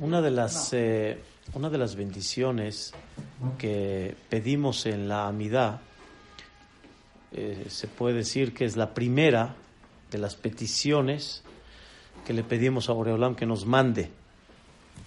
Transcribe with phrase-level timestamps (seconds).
[0.00, 1.18] Una de las, eh,
[1.54, 2.92] una de las bendiciones
[3.58, 5.80] que pedimos en la amidad,
[7.32, 9.54] eh, se puede decir que es la primera
[10.10, 11.42] de las peticiones
[12.26, 14.10] que le pedimos a Boreolam que nos mande.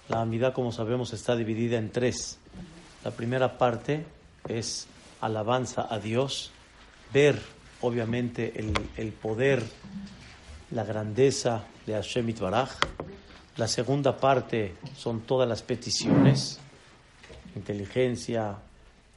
[0.08, 2.38] La amidad, como sabemos, está dividida en tres.
[3.04, 4.04] La primera parte
[4.48, 4.86] es
[5.20, 6.50] alabanza a Dios,
[7.12, 7.40] ver
[7.80, 9.62] obviamente el, el poder,
[10.70, 12.70] la grandeza de Hashem Itbaraj.
[13.58, 16.60] La segunda parte son todas las peticiones,
[17.56, 18.56] inteligencia,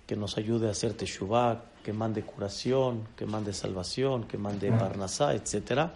[0.07, 5.35] que nos ayude a hacer teshuvah, que mande curación, que mande salvación, que mande parnasá,
[5.35, 5.91] etc.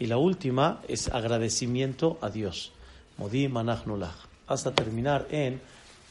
[0.00, 2.72] Y la última es agradecimiento a Dios.
[3.16, 4.26] Modi manach nolach.
[4.48, 5.60] Hasta terminar en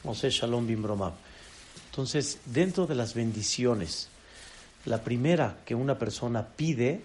[0.04, 1.12] Moshe Shalom Bimbromab.
[1.90, 4.08] Entonces, dentro de las bendiciones,
[4.86, 7.02] la primera que una persona pide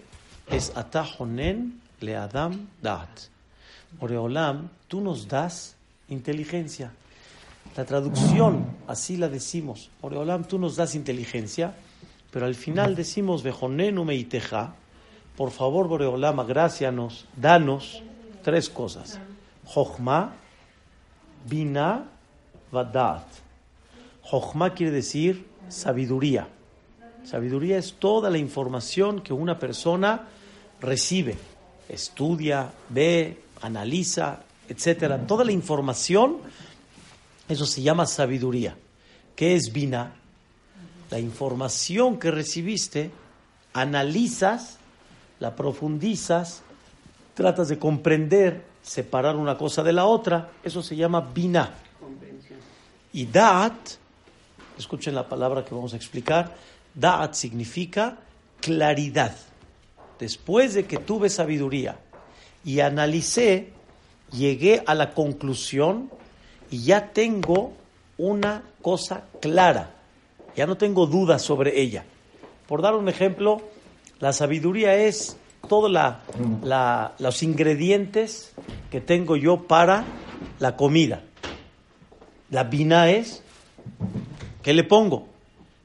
[0.50, 3.29] es Atahonen le Adam Dat.
[3.98, 5.76] Oreolam, tú nos das
[6.08, 6.92] inteligencia.
[7.76, 9.90] La traducción, así la decimos.
[10.00, 11.74] Oreolam, tú nos das inteligencia,
[12.30, 14.74] pero al final decimos Bejonenu meiteja.
[15.36, 18.02] Por favor, Boreolam, agracianos, danos
[18.42, 19.18] tres cosas.
[19.64, 20.34] Jochma,
[21.48, 22.06] Bina,
[22.70, 23.26] Vadat.
[24.22, 26.48] Jochma quiere decir sabiduría.
[27.24, 30.28] Sabiduría es toda la información que una persona
[30.80, 31.36] recibe,
[31.88, 35.26] estudia, ve, analiza, etcétera.
[35.26, 36.38] Toda la información,
[37.48, 38.76] eso se llama sabiduría.
[39.34, 40.14] ¿Qué es Bina?
[41.10, 43.10] La información que recibiste,
[43.72, 44.78] analizas,
[45.40, 46.62] la profundizas,
[47.34, 51.74] tratas de comprender, separar una cosa de la otra, eso se llama Bina.
[53.12, 53.74] Y Da'at,
[54.78, 56.54] escuchen la palabra que vamos a explicar,
[56.94, 58.18] Da'at significa
[58.60, 59.34] claridad.
[60.18, 61.98] Después de que tuve sabiduría
[62.64, 63.70] y analicé,
[64.32, 66.10] llegué a la conclusión
[66.70, 67.72] y ya tengo
[68.18, 69.94] una cosa clara,
[70.56, 72.04] ya no tengo dudas sobre ella.
[72.66, 73.62] Por dar un ejemplo,
[74.20, 75.36] la sabiduría es
[75.68, 78.52] todos la, los ingredientes
[78.90, 80.04] que tengo yo para
[80.58, 81.22] la comida.
[82.50, 83.42] La vina es,
[84.62, 85.28] ¿qué le pongo?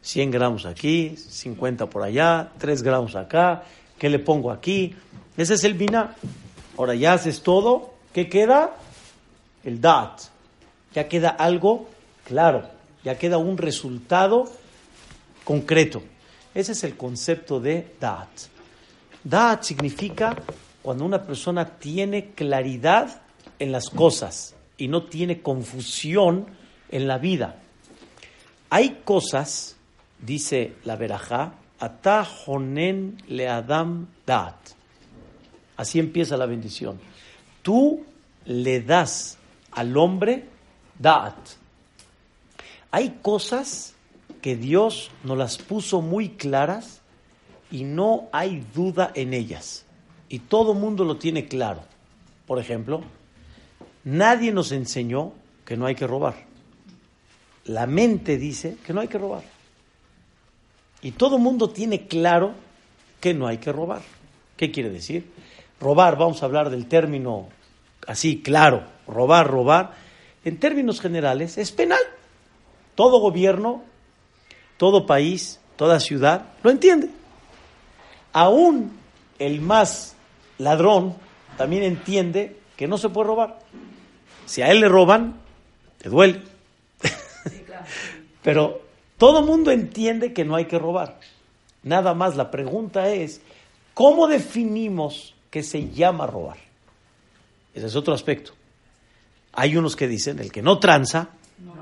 [0.01, 3.63] 100 gramos aquí, 50 por allá, 3 gramos acá,
[3.97, 4.95] ¿qué le pongo aquí?
[5.37, 6.15] Ese es el vina.
[6.77, 8.75] Ahora ya haces todo, ¿qué queda?
[9.63, 10.21] El dat.
[10.93, 11.87] Ya queda algo
[12.25, 12.63] claro,
[13.03, 14.51] ya queda un resultado
[15.43, 16.01] concreto.
[16.53, 18.29] Ese es el concepto de dat.
[19.23, 20.35] Dat significa
[20.81, 23.21] cuando una persona tiene claridad
[23.59, 26.45] en las cosas y no tiene confusión
[26.89, 27.57] en la vida.
[28.69, 29.75] Hay cosas,
[30.19, 34.74] dice la verajá, atajonen le adam dat.
[35.77, 36.99] Así empieza la bendición.
[37.61, 38.05] Tú
[38.45, 39.37] le das
[39.71, 40.45] al hombre
[40.99, 41.35] dat.
[42.91, 43.93] Hay cosas
[44.41, 47.01] que Dios nos las puso muy claras
[47.71, 49.85] y no hay duda en ellas.
[50.29, 51.83] Y todo mundo lo tiene claro.
[52.45, 53.03] Por ejemplo,
[54.03, 55.33] nadie nos enseñó
[55.65, 56.45] que no hay que robar.
[57.65, 59.43] La mente dice que no hay que robar.
[61.01, 62.53] Y todo mundo tiene claro
[63.19, 64.01] que no hay que robar.
[64.55, 65.31] ¿Qué quiere decir?
[65.79, 67.49] Robar, vamos a hablar del término
[68.07, 69.93] así, claro, robar, robar.
[70.43, 72.01] En términos generales, es penal.
[72.95, 73.83] Todo gobierno,
[74.77, 77.09] todo país, toda ciudad lo entiende.
[78.31, 78.97] Aún
[79.39, 80.15] el más
[80.57, 81.15] ladrón
[81.57, 83.59] también entiende que no se puede robar.
[84.45, 85.35] Si a él le roban,
[85.97, 86.41] te duele.
[88.43, 88.81] Pero
[89.17, 91.19] todo mundo entiende que no hay que robar.
[91.83, 93.41] Nada más la pregunta es,
[93.93, 96.57] ¿cómo definimos que se llama robar?
[97.73, 98.52] Ese es otro aspecto.
[99.53, 101.29] Hay unos que dicen, el que no tranza,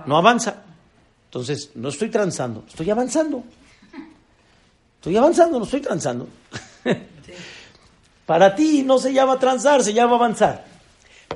[0.05, 0.61] no avanza.
[1.25, 3.43] Entonces, no estoy transando, estoy avanzando.
[4.97, 6.27] Estoy avanzando, no estoy transando.
[8.27, 10.65] Para ti no se llama transar, se llama avanzar.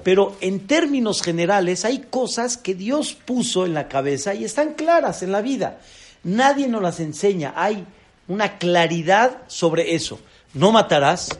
[0.03, 5.23] Pero en términos generales hay cosas que Dios puso en la cabeza y están claras
[5.23, 5.79] en la vida.
[6.23, 7.55] Nadie nos las enseña.
[7.55, 7.83] Hay
[8.27, 10.19] una claridad sobre eso.
[10.53, 11.39] No matarás.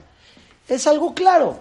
[0.68, 1.60] Es algo claro.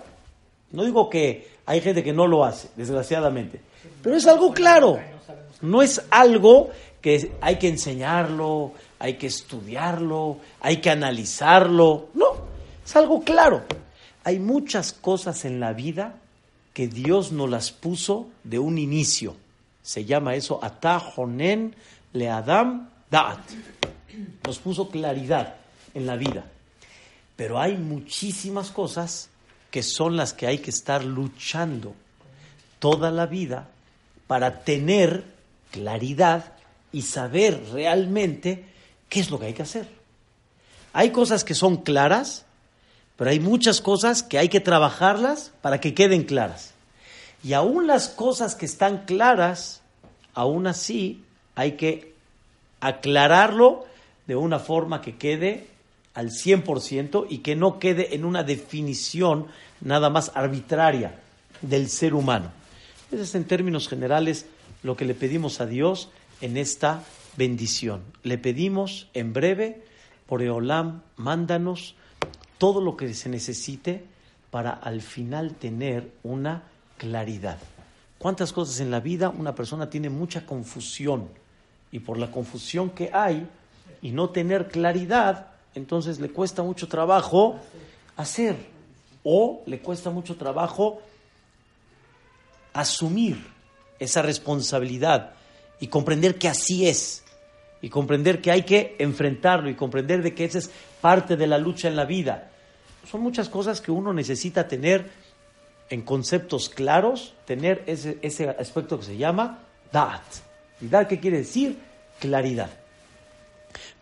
[0.73, 3.61] No digo que Hay gente que no lo hace, desgraciadamente.
[4.03, 5.00] Pero es algo claro.
[5.61, 6.70] No es algo
[7.00, 12.08] que hay que enseñarlo, hay que estudiarlo, hay que analizarlo.
[12.14, 12.26] No,
[12.85, 13.64] es algo claro.
[14.23, 16.14] Hay muchas cosas en la vida
[16.73, 19.35] que Dios nos las puso de un inicio.
[19.82, 21.75] Se llama eso Atajonen
[22.12, 23.41] le Adam Daat.
[24.44, 25.55] Nos puso claridad
[25.94, 26.44] en la vida.
[27.37, 29.29] Pero hay muchísimas cosas
[29.71, 31.94] que son las que hay que estar luchando
[32.79, 33.69] toda la vida
[34.27, 35.25] para tener
[35.71, 36.53] claridad
[36.93, 38.65] y saber realmente
[39.09, 39.88] qué es lo que hay que hacer.
[40.93, 42.47] Hay cosas que son claras,
[43.17, 46.73] pero hay muchas cosas que hay que trabajarlas para que queden claras.
[47.44, 49.83] Y aún las cosas que están claras,
[50.33, 51.23] aún así
[51.55, 52.15] hay que
[52.81, 53.85] aclararlo
[54.27, 55.69] de una forma que quede
[56.17, 59.47] al 100% y que no quede en una definición
[59.83, 61.21] nada más arbitraria
[61.61, 62.51] del ser humano.
[63.13, 64.47] Ese es en términos generales
[64.83, 66.09] lo que le pedimos a Dios
[66.41, 67.05] en esta
[67.37, 68.03] bendición.
[68.23, 69.85] Le pedimos en breve,
[70.27, 71.95] por Eolam, mándanos
[72.57, 74.05] todo lo que se necesite
[74.51, 76.62] para al final tener una
[76.97, 77.59] claridad.
[78.19, 81.29] ¿Cuántas cosas en la vida una persona tiene mucha confusión?
[81.93, 83.47] Y por la confusión que hay
[84.01, 87.61] y no tener claridad, entonces le cuesta mucho trabajo
[88.17, 88.56] hacer
[89.23, 91.02] o le cuesta mucho trabajo
[92.73, 93.44] asumir
[93.99, 95.32] esa responsabilidad
[95.78, 97.25] y comprender que así es
[97.82, 100.70] y comprender que hay que enfrentarlo y comprender de que esa es
[101.00, 102.50] parte de la lucha en la vida.
[103.11, 105.11] Son muchas cosas que uno necesita tener
[105.90, 109.61] en conceptos claros, tener ese, ese aspecto que se llama
[109.93, 110.23] dat.
[110.81, 111.78] ¿Y dat qué quiere decir?
[112.19, 112.86] Claridad.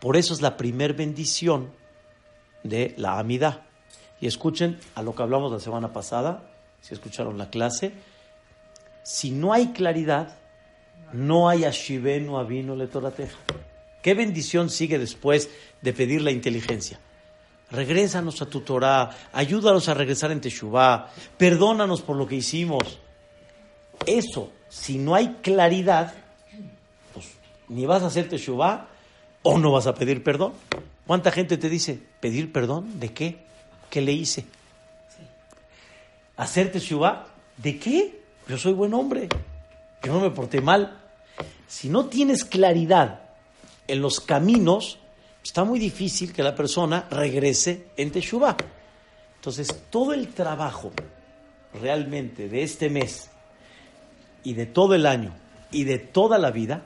[0.04, 1.70] Por eso es la primer bendición
[2.62, 3.62] de la amidad.
[4.20, 6.42] Y escuchen a lo que hablamos la semana pasada,
[6.82, 7.92] si escucharon la clase,
[9.02, 10.36] si no hay claridad,
[11.14, 13.38] no hay ashivenu avino le torateja.
[14.02, 15.48] ¿Qué bendición sigue después
[15.80, 17.00] de pedir la inteligencia?
[17.70, 23.00] Regrésanos a tu Torah, ayúdanos a regresar en Teshuvah, perdónanos por lo que hicimos.
[24.04, 26.12] Eso, si no hay claridad,
[27.14, 27.26] pues
[27.68, 28.90] ni vas a hacer Teshuvah
[29.44, 30.54] o no vas a pedir perdón.
[31.06, 32.98] ¿Cuánta gente te dice, pedir perdón?
[32.98, 33.36] ¿De qué?
[33.90, 34.44] ¿Qué le hice?
[36.36, 37.26] ¿Hacer Teshuvah?
[37.56, 38.20] ¿De qué?
[38.48, 39.28] Yo soy buen hombre,
[40.00, 40.98] que no me porté mal.
[41.68, 43.20] Si no tienes claridad
[43.86, 44.98] en los caminos,
[45.42, 48.56] está muy difícil que la persona regrese en Teshuvah.
[49.36, 50.90] Entonces, todo el trabajo
[51.80, 53.28] realmente de este mes
[54.42, 55.34] y de todo el año
[55.70, 56.82] y de toda la vida,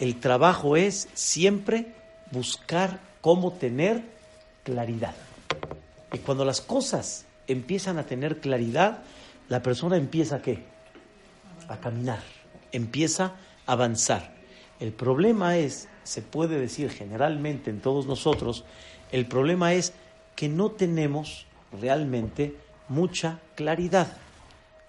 [0.00, 1.92] el trabajo es siempre
[2.30, 4.02] buscar cómo tener
[4.62, 5.14] claridad.
[6.12, 9.02] Y cuando las cosas empiezan a tener claridad,
[9.48, 10.76] la persona empieza a qué?
[11.68, 12.20] a caminar,
[12.72, 13.32] empieza
[13.66, 14.34] a avanzar.
[14.80, 18.64] El problema es, se puede decir generalmente en todos nosotros,
[19.12, 19.92] el problema es
[20.34, 21.46] que no tenemos
[21.80, 22.54] realmente
[22.88, 24.16] mucha claridad.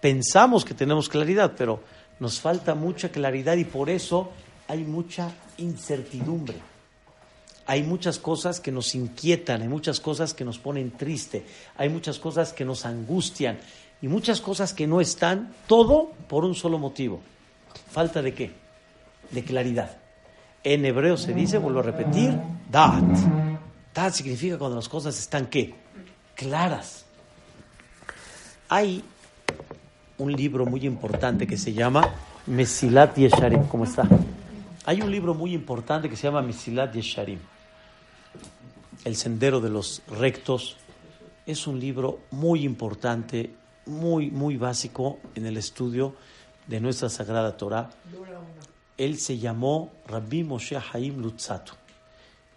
[0.01, 1.81] Pensamos que tenemos claridad, pero
[2.19, 4.31] nos falta mucha claridad y por eso
[4.67, 6.57] hay mucha incertidumbre.
[7.65, 11.45] Hay muchas cosas que nos inquietan, hay muchas cosas que nos ponen triste,
[11.77, 13.57] hay muchas cosas que nos angustian
[14.01, 17.19] y muchas cosas que no están, todo por un solo motivo.
[17.91, 18.51] ¿Falta de qué?
[19.31, 19.97] De claridad.
[20.63, 22.37] En hebreo se dice, vuelvo a repetir,
[22.71, 23.03] dat.
[23.93, 25.73] Dat significa cuando las cosas están qué?
[26.35, 27.05] Claras.
[28.69, 29.03] Hay
[30.19, 32.13] un libro muy importante que se llama
[32.45, 33.67] Mesilat Yesharim.
[33.67, 34.07] ¿Cómo está?
[34.87, 37.39] Hay un libro muy importante que se llama Mesilat Yesharim.
[39.03, 40.77] El sendero de los rectos.
[41.45, 43.53] Es un libro muy importante
[43.85, 46.15] muy, muy básico en el estudio
[46.67, 47.89] de nuestra Sagrada Torah.
[48.97, 51.73] Él se llamó Rabbi Moshe Haim Lutzato.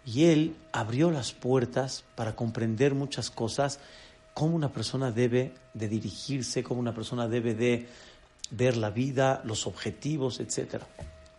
[0.05, 3.81] Y él abrió las puertas para comprender muchas cosas,
[4.33, 7.89] cómo una persona debe de dirigirse, cómo una persona debe de
[8.51, 10.81] ver la vida, los objetivos, etc.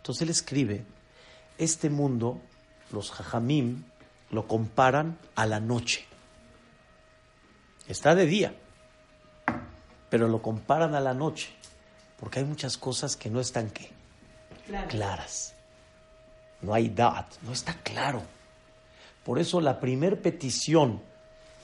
[0.02, 0.84] Entonces él escribe,
[1.58, 2.40] este mundo,
[2.90, 3.84] los jajamim,
[4.32, 6.04] lo comparan a la noche.
[7.86, 8.52] Está de día,
[10.10, 11.50] pero lo comparan a la noche,
[12.18, 13.90] porque hay muchas cosas que no están ¿qué?
[14.88, 15.54] claras.
[16.62, 18.22] No hay dat, no está claro.
[19.24, 21.00] Por eso la primer petición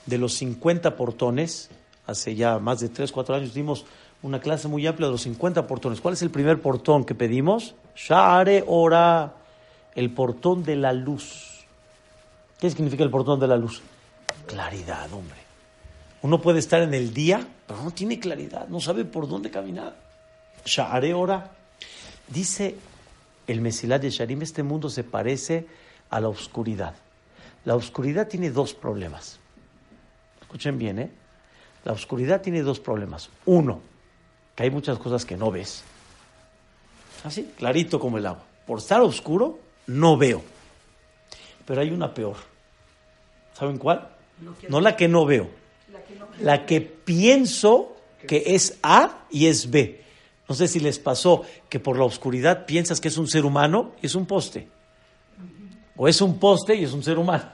[0.05, 1.71] de los 50 portones,
[2.07, 3.85] hace ya más de 3, 4 años dimos
[4.21, 5.99] una clase muy amplia de los 50 portones.
[5.99, 7.75] ¿Cuál es el primer portón que pedimos?
[7.99, 9.33] Share ora,
[9.93, 11.65] el portón de la luz.
[12.57, 13.81] ¿Qué significa el portón de la luz?
[14.47, 15.37] Claridad, hombre.
[16.21, 19.95] Uno puede estar en el día, pero no tiene claridad, no sabe por dónde caminar.
[20.65, 21.51] Sha'are ora.
[22.27, 22.77] Dice
[23.47, 25.67] el Mesilat de Sharim, este mundo se parece
[26.09, 26.95] a la oscuridad.
[27.65, 29.39] La oscuridad tiene dos problemas.
[30.41, 31.11] Escuchen bien, ¿eh?
[31.83, 33.29] La oscuridad tiene dos problemas.
[33.45, 33.81] Uno,
[34.55, 35.83] que hay muchas cosas que no ves.
[37.23, 38.43] Así, clarito como el agua.
[38.65, 40.41] Por estar oscuro, no veo.
[41.65, 42.37] Pero hay una peor.
[43.53, 44.09] ¿Saben cuál?
[44.69, 45.49] No la que no veo.
[46.41, 47.95] La que pienso
[48.27, 50.03] que es A y es B.
[50.47, 53.93] No sé si les pasó que por la oscuridad piensas que es un ser humano
[54.01, 54.67] y es un poste.
[55.95, 57.51] O es un poste y es un ser humano.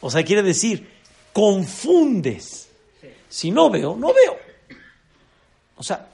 [0.00, 0.88] O sea, quiere decir,
[1.32, 2.70] confundes.
[3.28, 4.36] Si no veo, no veo.
[5.76, 6.06] O sea,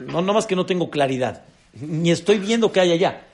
[0.00, 1.42] no, no más que no tengo claridad.
[1.74, 3.26] Ni estoy viendo que hay allá.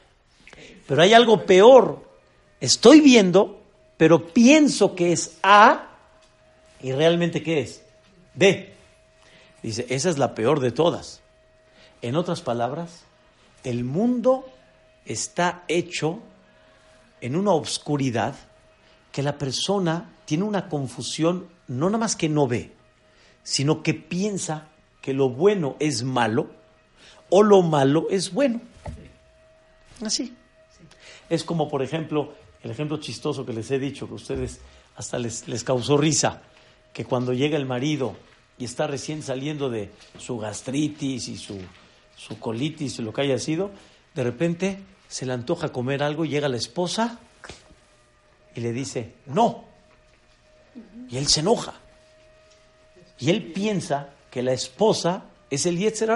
[0.87, 2.05] Pero hay algo peor.
[2.61, 3.61] Estoy viendo,
[3.97, 5.89] pero pienso que es A
[6.83, 7.83] y realmente ¿qué es?
[8.35, 8.73] B.
[9.63, 11.21] Dice, esa es la peor de todas.
[12.03, 13.03] En otras palabras,
[13.63, 14.47] el mundo
[15.05, 16.21] está hecho
[17.21, 18.35] en una obscuridad
[19.13, 22.73] que la persona tiene una confusión, no nada más que no ve,
[23.43, 24.69] sino que piensa
[25.01, 26.51] que lo bueno es malo
[27.29, 28.61] o lo malo es bueno.
[30.05, 30.35] Así.
[31.29, 34.61] Es como, por ejemplo, el ejemplo chistoso que les he dicho, que ustedes
[34.97, 36.43] hasta les, les causó risa,
[36.93, 38.17] que cuando llega el marido
[38.59, 41.59] y está recién saliendo de su gastritis y su,
[42.17, 43.71] su colitis y lo que haya sido,
[44.15, 44.79] de repente
[45.09, 47.19] se le antoja comer algo llega la esposa
[48.55, 49.65] y le dice, no.
[51.09, 51.75] Y él se enoja.
[53.19, 56.11] Y él piensa que la esposa es el Yetzer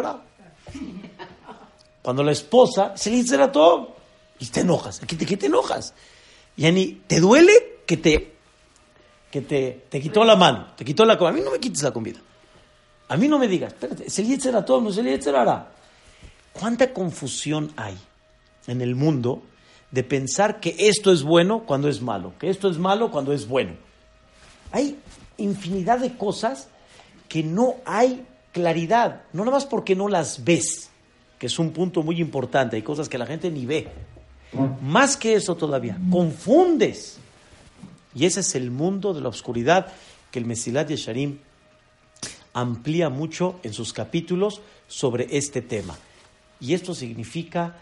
[2.02, 3.50] Cuando la esposa es el Yetzer
[4.38, 5.00] y te enojas.
[5.00, 5.94] ¿Qué te, qué te enojas?
[6.56, 8.34] Yani, ¿te duele que te
[9.30, 11.30] que te, te quitó la mano, te quitó la comida?
[11.30, 12.20] A mí no me quites la comida.
[13.08, 15.34] A mí no me digas, espérate, es el Yetzer no es el Yetzer
[16.52, 17.98] ¿Cuánta confusión hay
[18.68, 19.42] en el mundo
[19.90, 23.48] de pensar que esto es bueno cuando es malo, que esto es malo cuando es
[23.48, 23.72] bueno?
[24.70, 24.98] Hay
[25.36, 26.68] infinidad de cosas
[27.34, 30.88] que no hay claridad, no nada más porque no las ves,
[31.36, 33.88] que es un punto muy importante, hay cosas que la gente ni ve.
[34.80, 37.18] Más que eso todavía, confundes.
[38.14, 39.88] Y ese es el mundo de la oscuridad
[40.30, 41.38] que el Mesilat Yesharim
[42.52, 45.98] amplía mucho en sus capítulos sobre este tema.
[46.60, 47.78] Y esto significa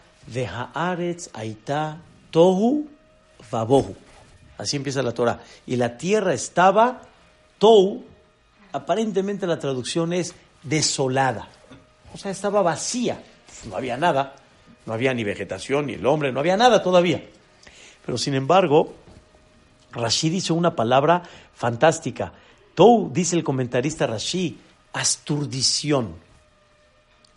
[0.73, 2.87] Haaretz Aita Tohu
[3.51, 3.95] Vabohu.
[4.57, 5.43] Así empieza la Torah.
[5.67, 7.03] Y la tierra estaba
[7.59, 8.03] Tohu,
[8.73, 11.47] aparentemente la traducción es desolada.
[12.13, 13.23] O sea, estaba vacía.
[13.69, 14.35] No había nada.
[14.85, 17.23] No había ni vegetación, ni el hombre, no había nada todavía.
[18.05, 18.93] Pero sin embargo,
[19.91, 22.33] Rashid dice una palabra fantástica.
[22.75, 24.55] Tou, dice el comentarista Rashid,
[24.91, 26.15] asturdición.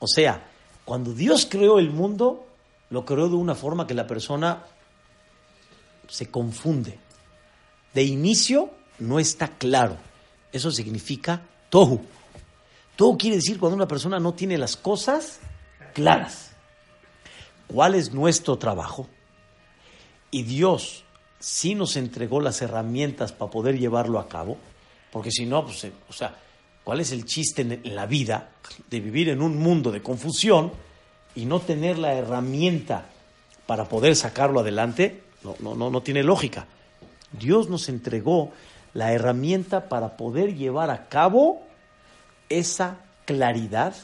[0.00, 0.48] O sea,
[0.84, 2.46] cuando Dios creó el mundo,
[2.90, 4.64] lo creó de una forma que la persona
[6.08, 6.98] se confunde.
[7.94, 9.96] De inicio no está claro.
[10.52, 12.00] Eso significa tohu.
[12.96, 15.40] Tohu quiere decir cuando una persona no tiene las cosas
[15.92, 16.52] claras.
[17.66, 19.08] ¿Cuál es nuestro trabajo?
[20.30, 21.04] Y Dios
[21.38, 24.56] sí nos entregó las herramientas para poder llevarlo a cabo,
[25.12, 26.36] porque si no, pues, o sea,
[26.86, 28.50] ¿Cuál es el chiste en la vida
[28.88, 30.70] de vivir en un mundo de confusión
[31.34, 33.06] y no tener la herramienta
[33.66, 35.24] para poder sacarlo adelante?
[35.42, 36.68] No, no, no, no tiene lógica.
[37.32, 38.52] Dios nos entregó
[38.96, 41.62] la herramienta para poder llevar a cabo
[42.48, 43.94] esa claridad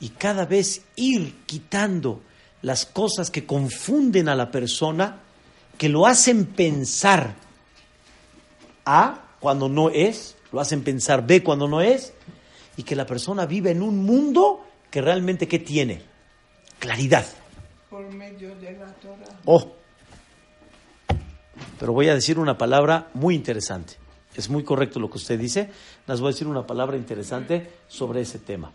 [0.00, 2.20] y cada vez ir quitando
[2.60, 5.20] las cosas que confunden a la persona,
[5.78, 7.34] que lo hacen pensar
[8.84, 12.12] A cuando no es, lo hacen pensar B cuando no es,
[12.76, 16.02] y que la persona vive en un mundo que realmente ¿qué tiene?
[16.80, 17.26] Claridad.
[17.88, 19.38] Por medio de la Torah.
[19.44, 19.74] Oh,
[21.78, 24.07] pero voy a decir una palabra muy interesante.
[24.38, 25.68] Es muy correcto lo que usted dice.
[26.06, 28.70] Les voy a decir una palabra interesante sobre ese tema.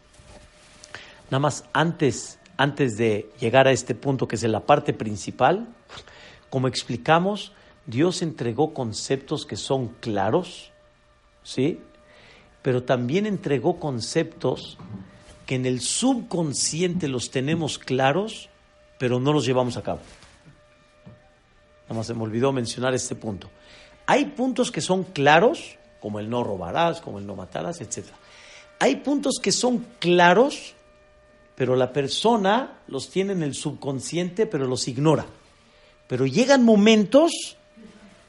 [1.31, 5.69] Nada más antes, antes de llegar a este punto que es la parte principal,
[6.49, 7.53] como explicamos,
[7.85, 10.73] Dios entregó conceptos que son claros,
[11.43, 11.79] ¿sí?
[12.61, 14.77] Pero también entregó conceptos
[15.45, 18.49] que en el subconsciente los tenemos claros,
[18.99, 20.01] pero no los llevamos a cabo.
[21.83, 23.49] Nada más se me olvidó mencionar este punto.
[24.05, 28.07] Hay puntos que son claros, como el no robarás, como el no matarás, etc.
[28.79, 30.73] Hay puntos que son claros,
[31.55, 35.25] pero la persona los tiene en el subconsciente, pero los ignora.
[36.07, 37.57] Pero llegan momentos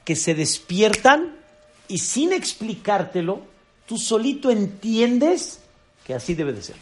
[0.05, 1.37] que se despiertan
[1.89, 3.55] y sin explicártelo,
[3.87, 5.61] Tú solito entiendes
[6.07, 6.77] que así debe de ser.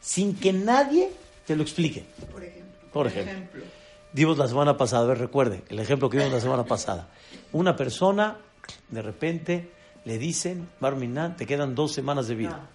[0.00, 1.10] Sin que nadie
[1.46, 2.04] te lo explique.
[2.32, 2.90] Por ejemplo.
[2.92, 3.64] Por ejemplo.
[4.12, 7.08] Dimos la semana pasada, a ver, recuerde, el ejemplo que dimos la semana pasada.
[7.52, 8.38] Una persona,
[8.88, 9.70] de repente,
[10.04, 12.68] le dicen, Barminan, te quedan dos semanas de vida.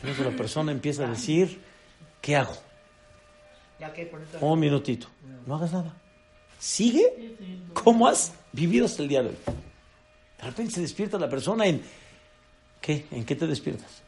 [0.00, 1.60] Entonces la persona empieza a decir,
[2.20, 2.54] ¿qué hago?
[4.40, 5.08] Un minutito.
[5.46, 5.94] No hagas nada.
[6.58, 7.36] Sigue
[7.72, 9.36] como has vivido hasta el día de hoy.
[10.38, 11.82] De repente se despierta la persona en...
[12.80, 13.06] ¿Qué?
[13.10, 14.02] ¿En qué te despiertas?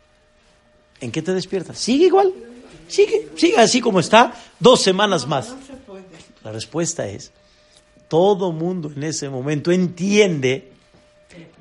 [1.00, 1.78] ¿En qué te despiertas?
[1.78, 2.32] Sigue igual.
[2.88, 4.34] Sigue, sigue así como está.
[4.58, 5.50] Dos semanas más.
[5.50, 6.04] No se puede.
[6.42, 7.32] La respuesta es,
[8.08, 10.72] todo mundo en ese momento entiende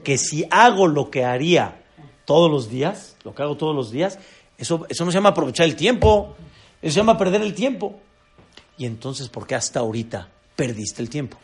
[0.03, 1.81] que si hago lo que haría
[2.25, 4.17] todos los días, lo que hago todos los días,
[4.57, 6.35] eso, eso no se llama aprovechar el tiempo,
[6.81, 7.99] eso se llama perder el tiempo.
[8.77, 11.37] Y entonces, ¿por qué hasta ahorita perdiste el tiempo?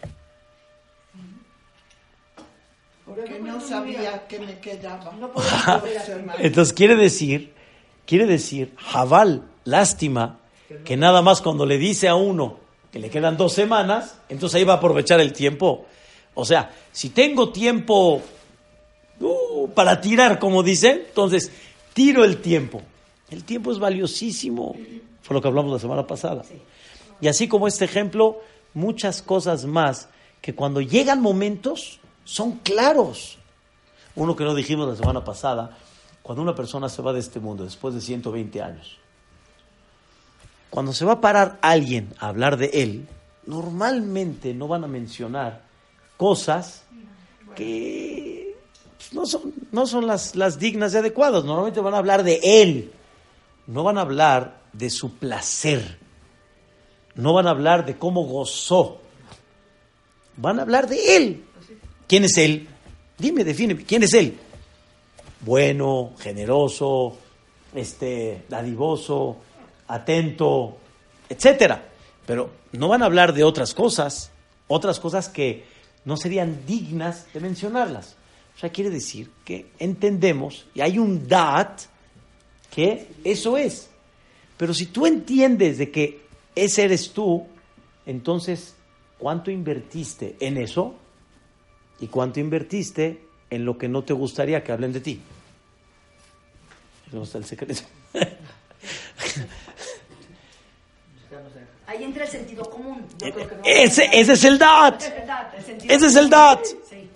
[3.06, 5.12] Porque no sabía que me quedaba.
[6.06, 6.38] Semanas.
[6.40, 7.54] Entonces quiere decir,
[8.06, 10.40] quiere decir, Jabal, lástima,
[10.86, 12.58] que nada más cuando le dice a uno
[12.92, 15.86] que le quedan dos semanas, entonces ahí va a aprovechar el tiempo.
[16.36, 18.22] O sea, si tengo tiempo
[19.20, 21.52] uh, para tirar, como dicen, entonces
[21.94, 22.82] tiro el tiempo.
[23.30, 24.76] El tiempo es valiosísimo,
[25.24, 26.44] fue lo que hablamos la semana pasada.
[27.20, 28.42] Y así como este ejemplo,
[28.74, 30.10] muchas cosas más
[30.42, 33.40] que cuando llegan momentos son claros.
[34.16, 35.78] Uno que no dijimos la semana pasada,
[36.22, 38.98] cuando una persona se va de este mundo después de 120 años,
[40.74, 43.08] cuando se va a parar alguien a hablar de él,
[43.46, 45.62] normalmente no van a mencionar
[46.18, 46.82] cosas
[47.56, 48.56] que
[48.98, 51.46] pues, no son, no son las, las dignas y adecuadas.
[51.46, 52.92] Normalmente van a hablar de él,
[53.68, 56.00] no van a hablar de su placer,
[57.14, 59.00] no van a hablar de cómo gozó,
[60.38, 61.44] van a hablar de él.
[62.08, 62.68] ¿Quién es él?
[63.20, 64.40] Dime, defíneme, ¿quién es él?
[65.42, 67.16] Bueno, generoso,
[67.76, 69.38] este, dadivoso,
[69.94, 70.78] atento,
[71.30, 71.90] etcétera.
[72.26, 74.32] Pero no van a hablar de otras cosas,
[74.68, 75.66] otras cosas que
[76.06, 78.16] no serían dignas de mencionarlas.
[78.56, 81.82] O sea, quiere decir que entendemos y hay un dat
[82.70, 83.90] que eso es.
[84.58, 86.22] Pero si tú entiendes de que
[86.56, 87.46] ese eres tú,
[88.06, 88.76] entonces,
[89.18, 90.96] ¿cuánto invertiste en eso?
[92.00, 95.20] ¿Y cuánto invertiste en lo que no te gustaría que hablen de ti?
[97.12, 97.82] ¿Dónde está el secreto?
[101.94, 103.06] Ahí entra el sentido común.
[103.20, 105.02] Yo creo que no- Ese, ese es el dat.
[105.88, 106.60] Ese es el dat.
[106.90, 107.08] Sí,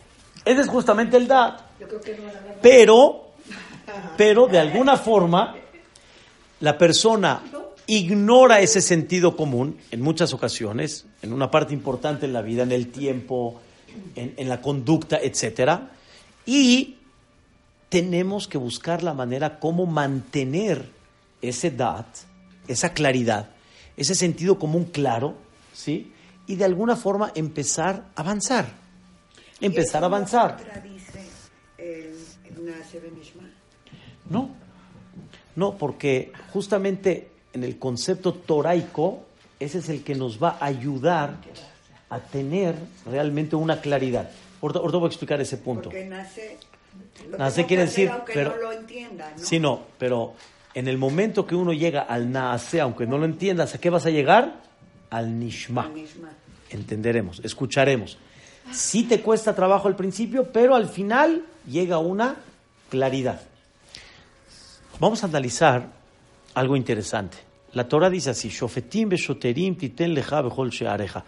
[0.46, 1.62] Ese es justamente el dat.
[1.80, 2.24] yo creo que no.
[2.62, 3.32] Pero,
[4.18, 5.56] pero de alguna forma,
[6.60, 7.42] la persona
[7.88, 12.72] ignora ese sentido común en muchas ocasiones, en una parte importante en la vida, en
[12.72, 13.60] el tiempo,
[14.16, 15.90] en, en la conducta, etcétera,
[16.46, 16.98] y
[17.90, 20.90] tenemos que buscar la manera cómo mantener
[21.42, 22.06] ese dat,
[22.68, 23.48] esa claridad,
[23.98, 25.36] ese sentido común claro,
[25.74, 26.14] ¿sí?
[26.46, 28.68] Y de alguna forma empezar a avanzar,
[29.60, 30.56] empezar a avanzar.
[30.58, 31.28] Contradice
[31.78, 32.16] el.
[34.30, 34.50] No,
[35.56, 39.26] no, porque justamente en el concepto toraico,
[39.60, 41.38] ese es el que nos va a ayudar
[42.10, 44.30] a tener realmente una claridad.
[44.62, 45.84] Ahorita, voy a explicar ese punto.
[45.84, 46.58] Porque nace.
[47.30, 49.44] lo Nace tengo quiere decir, pero- no lo entienda, ¿no?
[49.44, 50.34] Sí, no, pero
[50.78, 54.06] en el momento que uno llega al naase, aunque no lo entiendas, ¿a qué vas
[54.06, 54.62] a llegar?
[55.10, 55.90] Al nishma.
[56.70, 58.20] Entenderemos, escucharemos.
[58.72, 62.36] Sí te cuesta trabajo al principio, pero al final llega una
[62.92, 63.42] claridad.
[65.00, 65.88] Vamos a analizar
[66.54, 67.38] algo interesante.
[67.74, 71.24] La Torah dice así, "Shofetim beshoterim titen leja bechol she'areja".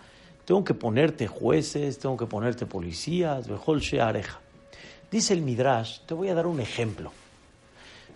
[0.45, 4.39] Tengo que ponerte jueces, tengo que ponerte policías, bechol she'areja.
[5.09, 7.11] Dice el Midrash, te voy a dar un ejemplo.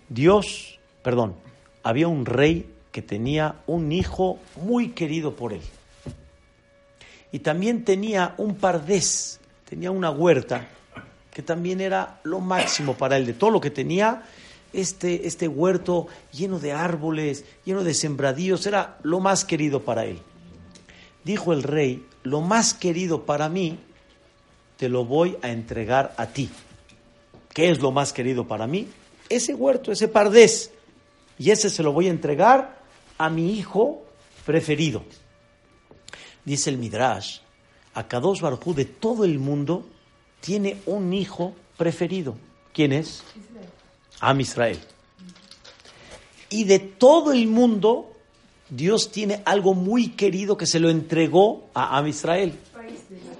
[0.08, 1.36] Dios, perdón,
[1.84, 5.60] había un rey que tenía un hijo muy querido por él.
[7.30, 9.38] Y también tenía un pardés,
[9.68, 10.66] tenía una huerta,
[11.32, 13.26] que también era lo máximo para él.
[13.26, 14.22] De todo lo que tenía,
[14.72, 20.20] este, este huerto lleno de árboles, lleno de sembradíos, era lo más querido para él.
[21.24, 23.78] Dijo el rey, lo más querido para mí,
[24.78, 26.48] te lo voy a entregar a ti.
[27.52, 28.88] ¿Qué es lo más querido para mí?
[29.28, 30.70] Ese huerto, ese pardés.
[31.38, 32.78] Y ese se lo voy a entregar
[33.18, 34.04] a mi hijo
[34.44, 35.02] preferido.
[36.44, 37.38] Dice el Midrash,
[37.94, 39.86] a Kadosh Barjú de todo el mundo
[40.40, 42.36] tiene un hijo preferido.
[42.72, 43.22] ¿Quién es?
[44.20, 44.78] Am Israel.
[46.50, 48.12] Y de todo el mundo,
[48.68, 52.58] Dios tiene algo muy querido que se lo entregó a Am Israel.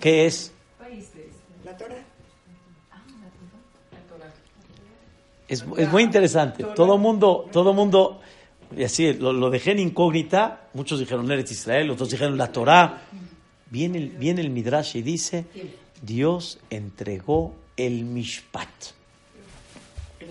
[0.00, 0.53] ¿Qué es?
[5.48, 6.64] Es, es muy interesante.
[6.74, 8.20] Todo mundo, todo mundo,
[8.76, 10.68] y así lo, lo dejé en incógnita.
[10.74, 13.02] Muchos dijeron Eretz Israel, otros dijeron la Torah.
[13.70, 15.44] Viene el, viene el Midrash y dice,
[16.00, 18.68] Dios entregó el Mishpat,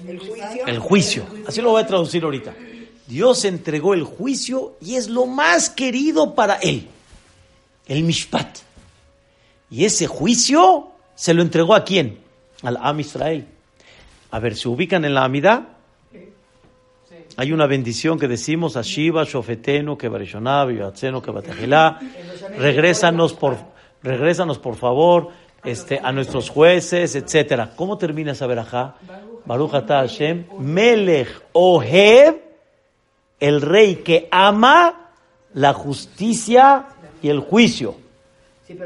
[0.07, 0.65] El juicio.
[0.65, 1.25] el juicio.
[1.45, 2.55] Así lo voy a traducir ahorita.
[3.05, 6.87] Dios entregó el juicio y es lo más querido para él,
[7.87, 8.59] el Mishpat.
[9.69, 12.19] Y ese juicio se lo entregó a quién?
[12.61, 13.45] Al Am Israel.
[14.33, 15.61] A ver, ¿se ubican en la Amidad?
[17.37, 21.99] Hay una bendición que decimos, Ashiva, Shofetenu, que Barishonab, Yoatzenu, que Batejilá.
[22.57, 23.57] Regrésanos por,
[24.01, 25.29] regrésanos por favor
[25.63, 27.73] este, a nuestros jueces, etcétera.
[27.75, 28.95] ¿Cómo termina esa verajá?
[29.45, 32.41] Baruch atah Hashem, Melech Oheb,
[33.39, 35.11] el rey que ama
[35.53, 36.87] la justicia
[37.21, 37.97] y el juicio,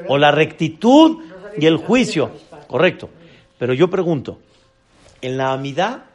[0.10, 1.23] o la rectitud
[1.57, 2.31] y el juicio.
[2.67, 3.10] Correcto.
[3.57, 4.39] Pero yo pregunto,
[5.27, 6.05] en la amidad,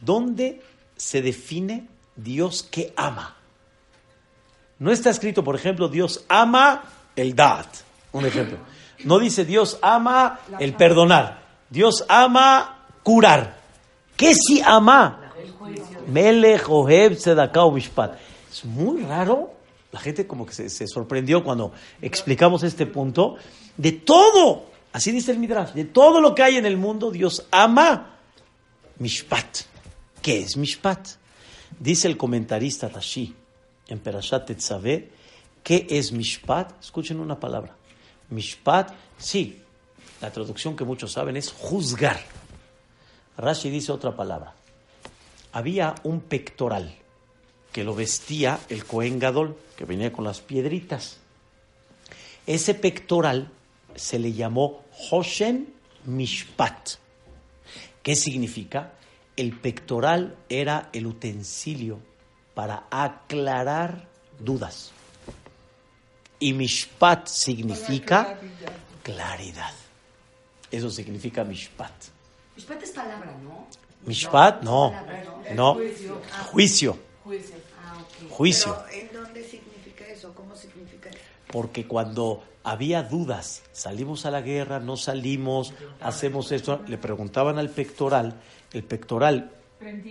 [0.00, 0.60] ¿dónde
[0.96, 3.36] se define Dios que ama?
[4.80, 6.82] No está escrito, por ejemplo, Dios ama
[7.14, 7.66] el dat.
[8.12, 8.58] Un ejemplo.
[9.04, 11.42] No dice Dios ama el perdonar.
[11.70, 13.58] Dios ama curar.
[14.16, 15.32] ¿Qué si ama?
[16.08, 18.14] Melech, Oheb, Tzedakah o Mishpat.
[18.50, 19.52] Es muy raro.
[19.92, 23.36] La gente como que se, se sorprendió cuando explicamos este punto.
[23.76, 27.46] De todo, así dice el Midrash, de todo lo que hay en el mundo, Dios
[27.52, 28.17] ama
[28.98, 29.58] Mishpat.
[30.22, 31.08] ¿Qué es Mishpat?
[31.78, 33.34] Dice el comentarista Rashi
[33.88, 35.10] en Perashat Tetzaveh,
[35.62, 36.80] ¿qué es Mishpat?
[36.80, 37.76] Escuchen una palabra.
[38.30, 39.62] Mishpat, sí,
[40.20, 42.20] la traducción que muchos saben es juzgar.
[43.36, 44.54] Rashi dice otra palabra.
[45.52, 46.94] Había un pectoral
[47.72, 51.18] que lo vestía el Cohen Gadol, que venía con las piedritas.
[52.46, 53.50] Ese pectoral
[53.94, 55.72] se le llamó Hoshen
[56.04, 56.98] Mishpat.
[58.02, 58.92] ¿Qué significa?
[59.36, 62.00] El pectoral era el utensilio
[62.54, 64.08] para aclarar
[64.38, 64.90] dudas.
[66.40, 68.38] Y Mishpat significa
[69.02, 69.72] claridad.
[70.70, 71.92] Eso significa Mishpat.
[72.56, 73.66] Mishpat es palabra, ¿no?
[74.06, 76.98] Mishpat, no, Palabra, no, juicio,
[77.80, 78.30] Ah, ok.
[78.30, 78.84] juicio.
[78.88, 80.34] Pero, ¿en dónde significa eso?
[80.34, 81.18] ¿Cómo significa eso?
[81.50, 87.70] Porque cuando había dudas, salimos a la guerra, no salimos, hacemos esto, le preguntaban al
[87.70, 88.34] pectoral,
[88.72, 89.52] el pectoral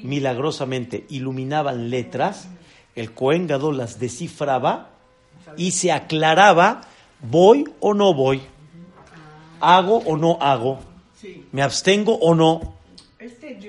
[0.03, 2.47] milagrosamente iluminaban letras,
[2.95, 4.89] el Cohen Gadol las descifraba
[5.55, 6.81] y se aclaraba,
[7.21, 8.41] voy o no voy,
[9.59, 10.79] hago o no hago,
[11.51, 12.75] me abstengo o no.
[13.19, 13.59] Este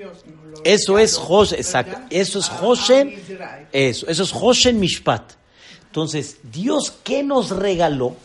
[0.63, 1.19] Eso es
[1.53, 2.07] exacto, ¿verdad?
[2.09, 2.49] eso es
[3.29, 3.67] Israel.
[3.71, 5.38] eso, eso es Hoshen Mishpat.
[5.89, 8.15] Entonces, Dios, ¿qué nos regaló?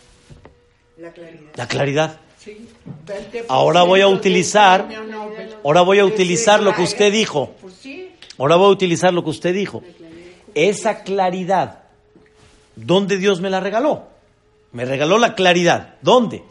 [0.99, 1.51] La claridad.
[1.57, 2.21] La claridad.
[2.39, 2.69] Sí.
[3.07, 5.57] 20% Ahora voy a utilizar- Nobel.
[5.65, 7.55] Ahora voy a utilizar lo que usted dijo.
[7.61, 7.75] Pues.
[8.37, 9.83] Ahora voy a utilizar lo que usted dijo.
[10.55, 11.85] Esa claridad,
[12.77, 14.05] ¿dónde Dios me la regaló?
[14.73, 15.95] Me regaló la claridad.
[16.03, 16.45] ¿Dónde?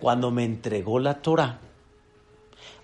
[0.00, 1.58] Cuando me entregó la Torah.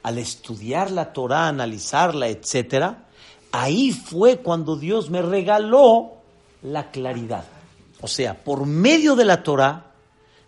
[0.02, 3.04] Al estudiar la Torah, analizarla, etcétera,
[3.52, 6.12] ahí fue cuando Dios me regaló
[6.62, 7.44] la claridad.
[8.00, 9.92] O sea, por medio de la Torah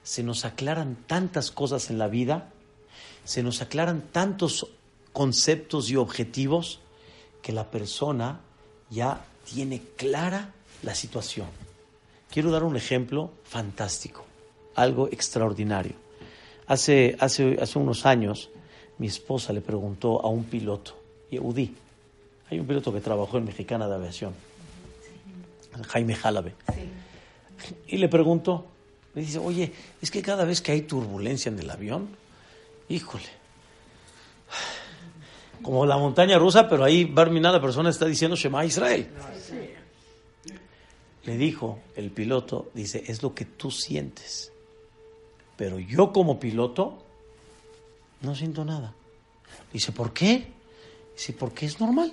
[0.03, 2.51] se nos aclaran tantas cosas en la vida,
[3.25, 4.69] se nos aclaran tantos
[5.13, 6.81] conceptos y objetivos
[7.43, 8.41] que la persona
[8.91, 11.47] ya tiene clara la situación.
[12.31, 14.25] Quiero dar un ejemplo fantástico,
[14.75, 15.95] algo extraordinario.
[16.67, 18.51] Hace, hace, hace unos años
[18.99, 20.99] mi esposa le preguntó a un piloto,
[21.31, 21.75] Yehudí,
[22.51, 24.35] hay un piloto que trabajó en Mexicana de Aviación,
[25.87, 26.55] Jaime Jalabe,
[27.87, 28.67] y le preguntó,
[29.15, 32.09] le dice, oye, es que cada vez que hay turbulencia en el avión,
[32.89, 33.25] híjole,
[35.63, 39.09] como la montaña rusa, pero ahí Barminan la persona está diciendo Shema Israel.
[41.25, 44.53] Le dijo el piloto, dice, es lo que tú sientes.
[45.57, 47.03] Pero yo como piloto
[48.23, 48.95] no siento nada.
[49.73, 50.47] Dice, ¿por qué?
[51.15, 52.13] Dice, porque es normal.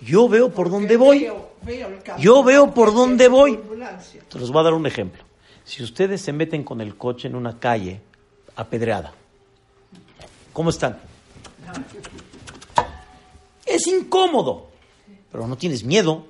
[0.00, 1.28] Yo veo por dónde voy.
[2.18, 3.58] Yo veo por dónde voy.
[4.28, 5.22] Te los voy a dar un ejemplo.
[5.64, 8.00] Si ustedes se meten con el coche en una calle
[8.56, 9.12] apedreada,
[10.52, 10.98] ¿cómo están?
[13.66, 14.68] Es incómodo,
[15.30, 16.24] pero no tienes miedo.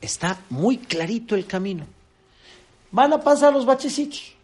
[0.00, 1.86] Está muy clarito el camino.
[2.90, 4.34] Van a pasar los bachecitos,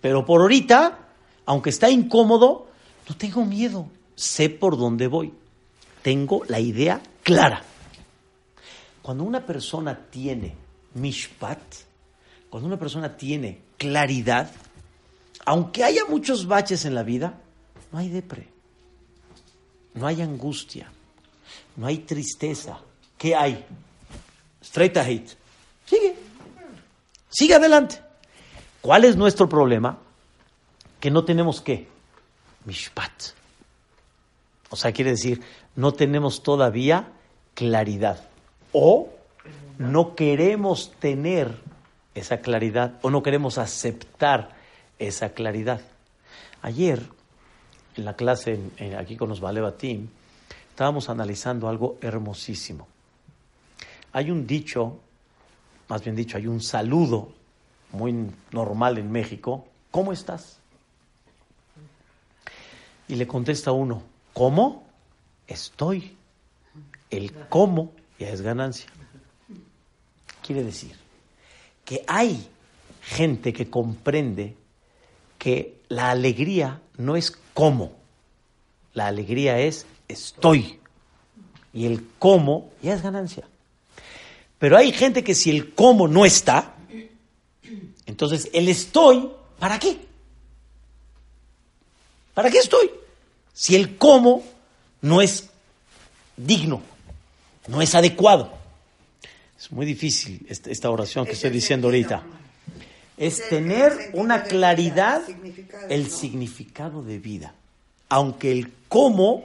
[0.00, 0.98] pero por ahorita,
[1.46, 2.66] aunque está incómodo,
[3.08, 3.86] no tengo miedo.
[4.14, 5.32] Sé por dónde voy.
[6.02, 7.62] Tengo la idea clara.
[9.08, 10.54] Cuando una persona tiene
[10.92, 11.58] mishpat,
[12.50, 14.50] cuando una persona tiene claridad,
[15.46, 17.40] aunque haya muchos baches en la vida,
[17.90, 18.48] no hay depre,
[19.94, 20.92] no hay angustia.
[21.76, 22.80] no hay tristeza.
[23.16, 23.64] ¿Qué hay?
[24.60, 25.24] Straight ahead.
[25.86, 26.14] Sigue.
[27.30, 28.02] Sigue adelante.
[28.82, 29.96] ¿Cuál es nuestro problema?
[31.00, 31.88] Que no tenemos qué?
[32.66, 33.32] Mishpat.
[34.68, 35.40] O sea, quiere decir,
[35.76, 37.10] no tenemos todavía
[37.54, 38.28] claridad.
[38.72, 39.08] O
[39.78, 41.54] no queremos tener
[42.14, 44.50] esa claridad o no queremos aceptar
[44.98, 45.80] esa claridad.
[46.62, 47.02] Ayer,
[47.96, 48.58] en la clase
[48.98, 49.40] aquí con los
[49.78, 50.08] Team,
[50.70, 52.86] estábamos analizando algo hermosísimo.
[54.12, 54.98] Hay un dicho,
[55.88, 57.32] más bien dicho, hay un saludo
[57.92, 58.14] muy
[58.50, 59.66] normal en México.
[59.90, 60.58] ¿Cómo estás?
[63.06, 64.02] Y le contesta uno,
[64.32, 64.86] ¿cómo?
[65.46, 66.16] Estoy.
[67.10, 68.86] El cómo ya es ganancia.
[70.42, 70.96] Quiere decir
[71.84, 72.48] que hay
[73.02, 74.56] gente que comprende
[75.38, 77.92] que la alegría no es cómo,
[78.92, 80.80] la alegría es estoy.
[81.72, 83.46] Y el cómo ya es ganancia.
[84.58, 86.74] Pero hay gente que si el cómo no está,
[88.06, 89.98] entonces el estoy, ¿para qué?
[92.34, 92.90] ¿Para qué estoy?
[93.52, 94.42] Si el cómo
[95.02, 95.50] no es
[96.36, 96.82] digno,
[97.68, 98.52] no es adecuado.
[99.58, 102.22] Es muy difícil esta oración que estoy diciendo ahorita.
[103.16, 105.22] Es tener una claridad,
[105.88, 107.54] el significado de vida.
[108.08, 109.44] Aunque el cómo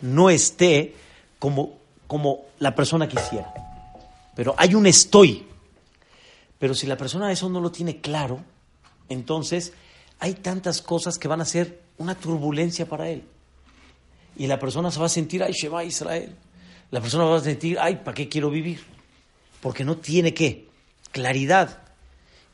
[0.00, 0.94] no esté
[1.38, 3.52] como, como la persona quisiera.
[4.36, 5.46] Pero hay un estoy.
[6.58, 8.40] Pero si la persona eso no lo tiene claro,
[9.08, 9.72] entonces
[10.20, 13.24] hay tantas cosas que van a ser una turbulencia para él.
[14.36, 16.36] Y la persona se va a sentir, ay, Shema Israel.
[16.90, 18.80] La persona va a sentir, ay, ¿para qué quiero vivir?
[19.60, 20.68] Porque no tiene qué?
[21.12, 21.82] Claridad.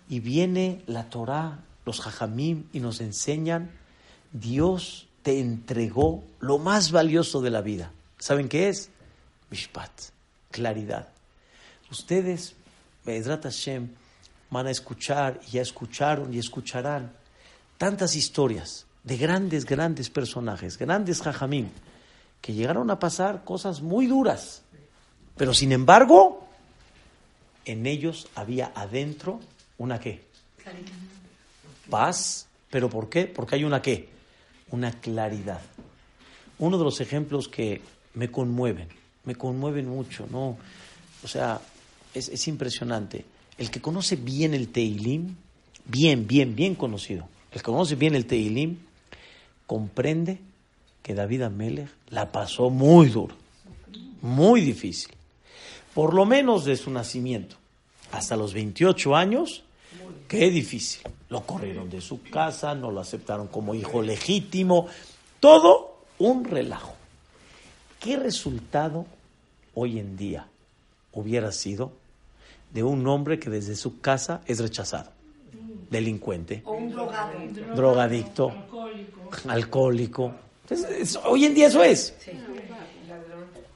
[0.09, 3.70] Y viene la Torah, los Jajamim, y nos enseñan,
[4.33, 7.92] Dios te entregó lo más valioso de la vida.
[8.18, 8.90] ¿Saben qué es?
[9.51, 9.90] Mishpat,
[10.51, 11.09] claridad.
[11.90, 12.55] Ustedes,
[13.05, 13.88] Be'ezrat Hashem,
[14.51, 17.12] van a escuchar, y ya escucharon y escucharán
[17.79, 21.68] tantas historias de grandes, grandes personajes, grandes Jajamim,
[22.47, 24.63] que llegaron a pasar cosas muy duras.
[25.37, 26.47] Pero sin embargo,
[27.65, 29.41] en ellos había adentro
[29.79, 30.23] una qué?
[31.91, 32.47] Paz.
[32.71, 33.27] ¿Pero por qué?
[33.27, 34.09] Porque hay una qué?
[34.71, 35.61] Una claridad.
[36.61, 37.81] Uno de los ejemplos que
[38.15, 38.91] me conmueven,
[39.25, 40.57] me conmueven mucho, ¿no?
[41.25, 41.61] O sea,
[42.15, 43.25] es, es impresionante.
[43.59, 45.35] El que conoce bien el Teilim,
[45.85, 48.79] bien, bien, bien conocido, el que conoce bien el Teilim,
[49.67, 50.39] comprende
[51.07, 53.33] que David Amelech la pasó muy duro,
[54.23, 55.14] muy difícil.
[55.95, 57.55] Por lo menos de su nacimiento
[58.11, 59.62] hasta los 28 años,
[60.27, 61.03] qué difícil.
[61.29, 64.88] Lo corrieron de su casa, no lo aceptaron como hijo legítimo,
[65.38, 66.97] todo un relajo.
[68.01, 69.07] ¿Qué resultado
[69.75, 70.49] hoy en día
[71.12, 71.92] hubiera sido
[72.75, 75.12] de un hombre que desde su casa es rechazado?
[75.88, 77.31] Delincuente, O un drogado.
[77.77, 78.53] drogadicto,
[79.47, 80.35] alcohólico.
[80.68, 82.14] Entonces, es- hoy en día eso es.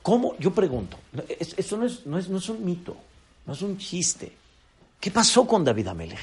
[0.03, 0.35] ¿Cómo?
[0.38, 0.96] Yo pregunto,
[1.38, 2.96] es- esto no es, no, es, no es un mito,
[3.46, 4.33] no es un chiste.
[4.98, 6.18] ¿Qué pasó con David Amelech?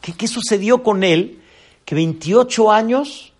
[0.00, 1.40] ¿Qué, qué sucedió con él
[1.84, 3.32] que 28 años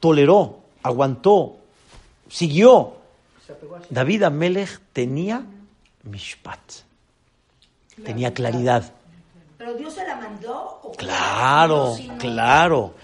[0.00, 1.56] toleró, aguantó,
[2.30, 2.94] siguió?
[3.90, 5.44] David Amelech tenía
[6.04, 6.60] mishpat,
[8.04, 8.92] tenía claridad.
[9.58, 10.80] ¿Pero Dios se la mandó?
[10.82, 12.94] ¿o Claro, claro.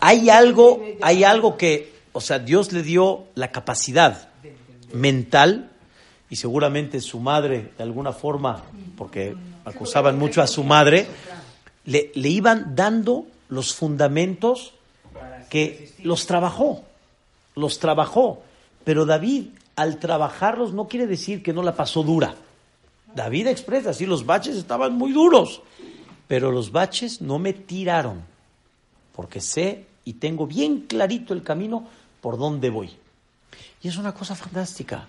[0.00, 4.28] Hay algo, hay algo que, o sea, Dios le dio la capacidad
[4.92, 5.70] mental
[6.28, 8.62] y seguramente su madre, de alguna forma,
[8.96, 11.06] porque acusaban mucho a su madre,
[11.84, 14.72] le, le iban dando los fundamentos
[15.48, 16.84] que los trabajó,
[17.56, 18.42] los trabajó.
[18.84, 22.34] Pero David, al trabajarlos, no quiere decir que no la pasó dura.
[23.14, 25.62] David expresa, sí, los baches estaban muy duros,
[26.28, 28.22] pero los baches no me tiraron,
[29.14, 31.86] porque sé y tengo bien clarito el camino
[32.20, 32.90] por donde voy.
[33.82, 35.06] Y es una cosa fantástica.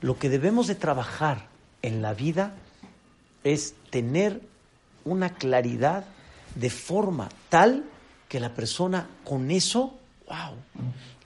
[0.00, 1.46] Lo que debemos de trabajar
[1.82, 2.54] en la vida
[3.44, 4.40] es tener
[5.04, 6.04] una claridad
[6.54, 7.84] de forma tal
[8.28, 9.98] que la persona con eso,
[10.28, 10.54] wow,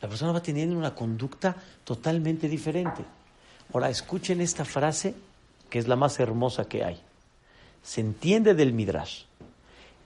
[0.01, 3.05] la persona va teniendo una conducta totalmente diferente.
[3.73, 5.15] Ahora, escuchen esta frase
[5.69, 7.01] que es la más hermosa que hay.
[7.83, 9.25] Se entiende del Midrash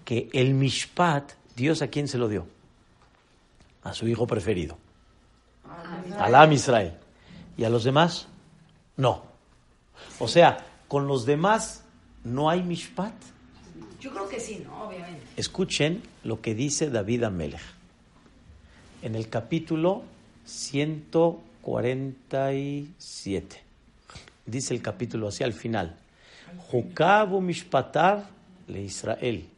[0.05, 2.47] que el Mishpat, Dios a quién se lo dio?
[3.83, 4.79] A su hijo preferido.
[6.19, 6.95] Al Am Israel.
[7.57, 8.29] ¿Y a los demás?
[8.97, 9.25] No.
[10.19, 11.85] O sea, con los demás
[12.25, 13.15] no hay Mishpat.
[14.01, 14.87] Yo creo que sí, ¿no?
[14.87, 15.23] Obviamente.
[15.37, 17.61] Escuchen lo que dice David Amelech.
[19.03, 20.03] En el capítulo
[21.63, 23.63] 47.
[24.47, 25.97] Dice el capítulo hacia el final.
[26.71, 28.29] Jukabu mishpatar
[28.67, 29.49] le Israel.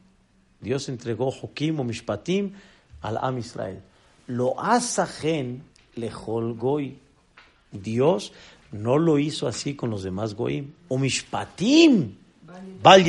[0.60, 2.52] Dios entregó Jokim o Mishpatim
[3.00, 3.80] al Am Israel.
[4.26, 5.62] Lo asajen
[5.94, 6.98] le goy.
[7.70, 8.32] Dios
[8.70, 10.72] no lo hizo así con los demás goim.
[10.88, 12.14] O Mishpatim
[12.82, 13.04] Val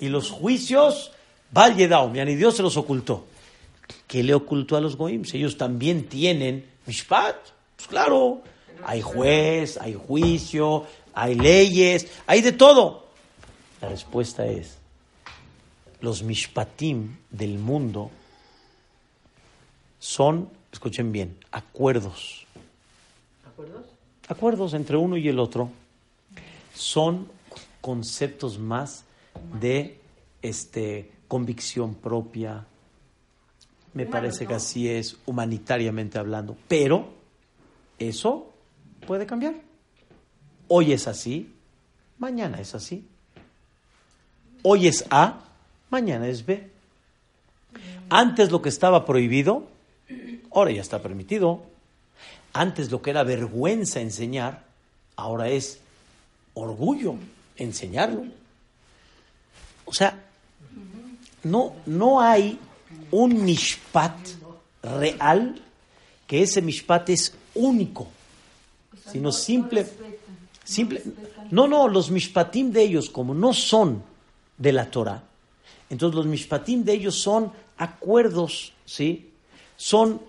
[0.00, 1.12] Y los juicios
[1.50, 2.16] Val Yedaum.
[2.16, 3.26] Y Dios se los ocultó.
[4.06, 5.24] ¿Qué le ocultó a los goim?
[5.24, 7.36] Si ellos también tienen Mishpat.
[7.76, 8.42] Pues claro,
[8.84, 13.06] hay juez, hay juicio, hay leyes, hay de todo.
[13.80, 14.76] La respuesta es,
[16.00, 18.10] los mishpatim del mundo
[20.00, 22.46] son, escuchen bien, acuerdos.
[23.46, 23.86] ¿Acuerdos?
[24.26, 25.70] Acuerdos entre uno y el otro.
[26.74, 27.28] Son
[27.80, 29.04] conceptos más
[29.60, 30.00] de
[30.42, 32.66] este, convicción propia.
[33.92, 36.56] Me parece que así es, humanitariamente hablando.
[36.66, 37.08] Pero
[37.98, 38.50] eso
[39.06, 39.54] puede cambiar.
[40.68, 41.52] Hoy es así,
[42.18, 43.06] mañana es así.
[44.62, 45.40] Hoy es A,
[45.90, 46.70] mañana es B.
[48.08, 49.66] Antes lo que estaba prohibido,
[50.50, 51.62] ahora ya está permitido.
[52.52, 54.64] Antes lo que era vergüenza enseñar,
[55.16, 55.80] ahora es
[56.54, 57.14] orgullo
[57.56, 58.24] enseñarlo.
[59.84, 60.18] O sea,
[61.44, 62.58] no, no hay
[63.10, 64.16] un mishpat
[64.82, 65.60] real
[66.26, 68.08] que ese mishpat es único,
[69.10, 69.86] sino simple,
[70.64, 71.02] simple.
[71.50, 74.02] No, no, los mishpatim de ellos, como no son
[74.58, 75.22] de la Torah.
[75.88, 79.29] Entonces los mishpatim de ellos son acuerdos, ¿sí?
[79.80, 80.20] Son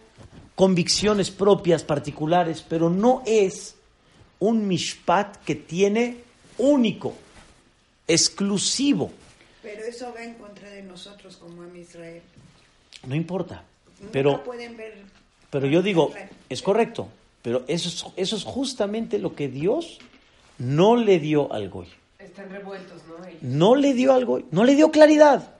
[0.55, 3.75] convicciones propias, particulares, pero no es
[4.39, 6.23] un mishpat que tiene
[6.57, 7.13] único,
[8.07, 9.11] exclusivo.
[9.61, 12.21] Pero eso va en contra de nosotros como en Israel.
[13.05, 13.65] No importa.
[14.13, 14.41] pero,
[15.49, 16.13] pero yo digo,
[16.47, 17.09] es correcto,
[17.41, 19.99] pero eso es, eso es justamente lo que Dios
[20.59, 21.87] no le dio al Goy.
[22.19, 23.15] Están revueltos, ¿no?
[23.41, 25.55] No le dio algo, no le dio claridad.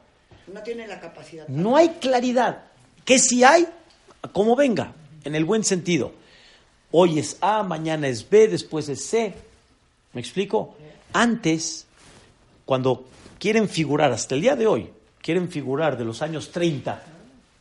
[0.48, 1.46] No tiene la capacidad.
[1.50, 2.64] No hay claridad.
[3.04, 3.68] Que si hay,
[4.32, 6.14] como venga, en el buen sentido.
[6.92, 9.34] Hoy es A, mañana es B, después es C.
[10.14, 10.76] ¿Me explico?
[11.14, 11.86] Antes,
[12.66, 13.06] cuando
[13.40, 14.90] quieren figurar, hasta el día de hoy,
[15.22, 17.04] quieren figurar de los años 30,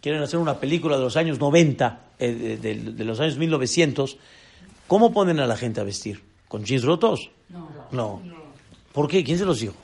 [0.00, 4.16] quieren hacer una película de los años 90, eh, de, de, los años 1900,
[4.86, 6.22] ¿cómo ponen a la gente a vestir?
[6.48, 7.30] ¿Con jeans rotos?
[7.48, 7.68] No.
[7.92, 8.22] No.
[8.92, 9.22] ¿Por qué?
[9.22, 9.74] ¿Quién se los dijo?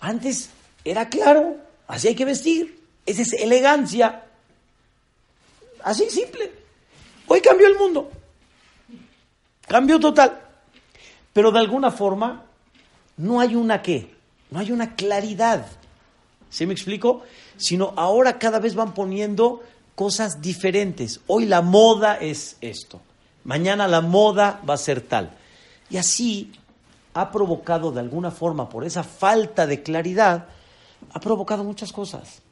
[0.00, 0.50] Antes
[0.84, 2.80] era claro, así hay que vestir.
[3.06, 4.24] Esa es elegancia.
[5.84, 6.52] Así simple.
[7.26, 8.10] Hoy cambió el mundo.
[9.66, 10.40] Cambió total.
[11.32, 12.44] Pero de alguna forma
[13.16, 14.14] no hay una qué,
[14.50, 15.66] no hay una claridad.
[16.50, 17.22] ¿Sí me explico?
[17.56, 19.62] Sino ahora cada vez van poniendo
[19.94, 21.20] cosas diferentes.
[21.26, 23.00] Hoy la moda es esto.
[23.44, 25.36] Mañana la moda va a ser tal.
[25.88, 26.52] Y así
[27.14, 30.48] ha provocado de alguna forma, por esa falta de claridad,
[31.12, 32.42] ha provocado muchas cosas.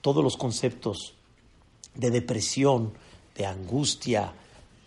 [0.00, 1.14] Todos los conceptos
[1.98, 2.92] de depresión,
[3.36, 4.32] de angustia,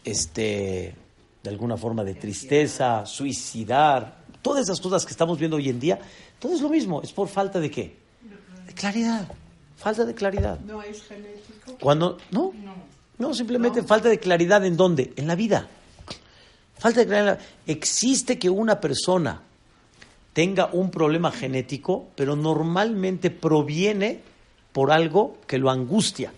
[0.03, 0.95] este,
[1.43, 5.99] de alguna forma de tristeza, suicidar, todas esas cosas que estamos viendo hoy en día,
[6.39, 7.97] todo es lo mismo, es por falta de qué?
[8.65, 9.27] De claridad,
[9.75, 10.59] falta de claridad.
[10.61, 11.77] ¿No es genético?
[11.79, 12.53] Cuando, no,
[13.17, 15.67] no, simplemente falta de claridad en dónde, en la vida.
[16.77, 17.39] Falta de claridad.
[17.67, 19.41] Existe que una persona
[20.33, 24.21] tenga un problema genético, pero normalmente proviene
[24.71, 26.31] por algo que lo angustia,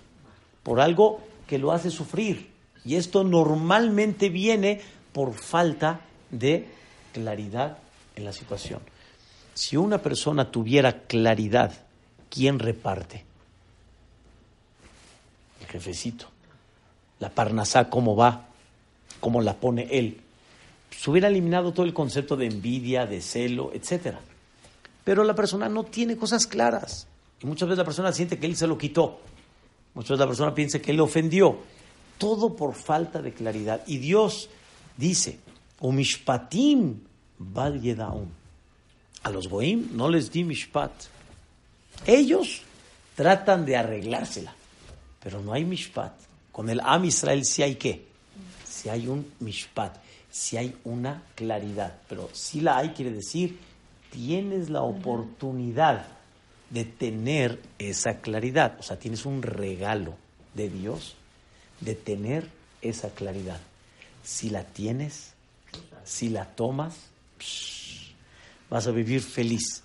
[0.63, 2.51] por algo que lo hace sufrir.
[2.85, 6.67] Y esto normalmente viene por falta de
[7.13, 7.77] claridad
[8.15, 8.79] en la situación.
[9.53, 11.73] Si una persona tuviera claridad,
[12.29, 13.23] ¿quién reparte?
[15.61, 16.27] El jefecito.
[17.19, 18.47] La parnasá, ¿cómo va?
[19.19, 20.23] ¿Cómo la pone él?
[20.97, 24.15] se hubiera eliminado todo el concepto de envidia, de celo, etc.
[25.03, 27.07] Pero la persona no tiene cosas claras.
[27.41, 29.19] Y muchas veces la persona siente que él se lo quitó.
[29.93, 31.57] Muchas veces la persona piensa que él le ofendió.
[32.17, 33.81] Todo por falta de claridad.
[33.87, 34.49] Y Dios
[34.97, 35.39] dice,
[35.79, 36.99] Umishpatim
[37.37, 37.81] bal
[39.23, 40.91] A los goim no les di mishpat.
[42.05, 42.61] Ellos
[43.15, 44.53] tratan de arreglársela.
[45.21, 46.13] Pero no hay mishpat.
[46.51, 48.05] Con el Am Israel sí hay qué?
[48.65, 51.93] Si hay un mishpat si hay una claridad.
[52.09, 53.59] Pero si la hay, quiere decir,
[54.09, 56.07] tienes la oportunidad
[56.73, 58.75] de tener esa claridad.
[58.79, 60.15] O sea, tienes un regalo
[60.55, 61.15] de Dios
[61.81, 62.49] de tener
[62.81, 63.59] esa claridad.
[64.23, 65.33] Si la tienes,
[66.03, 66.95] si la tomas,
[68.71, 69.83] vas a vivir feliz.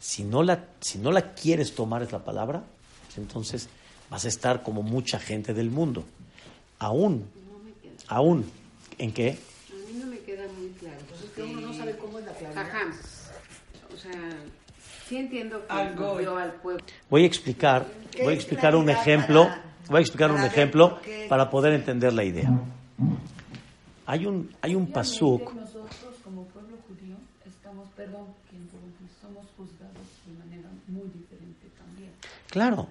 [0.00, 2.64] Si no, la, si no la quieres tomar es la palabra,
[3.04, 3.68] pues entonces
[4.10, 6.04] vas a estar como mucha gente del mundo.
[6.80, 7.30] Aún,
[8.08, 8.50] aún,
[8.98, 9.38] ¿en qué?
[9.70, 10.98] A mí no me queda muy claro.
[10.98, 12.66] Entonces que uno no sabe cómo es la claridad.
[12.66, 12.92] Ajá.
[13.94, 14.12] O sea,
[15.08, 16.14] sí entiendo que Algo.
[16.14, 16.84] movió al pueblo.
[17.10, 20.90] Voy a explicar, ¿Qué voy a explicar un ejemplo, para- voy a explicar un ejemplo
[20.90, 21.26] por qué?
[21.28, 22.50] para poder entender la idea.
[24.06, 25.90] Hay un, hay un pasuk, Nosotros
[26.22, 27.16] como pueblo judío
[27.46, 28.56] estamos, perdón, que
[29.20, 32.10] somos juzgados de manera muy diferente también.
[32.48, 32.86] claro,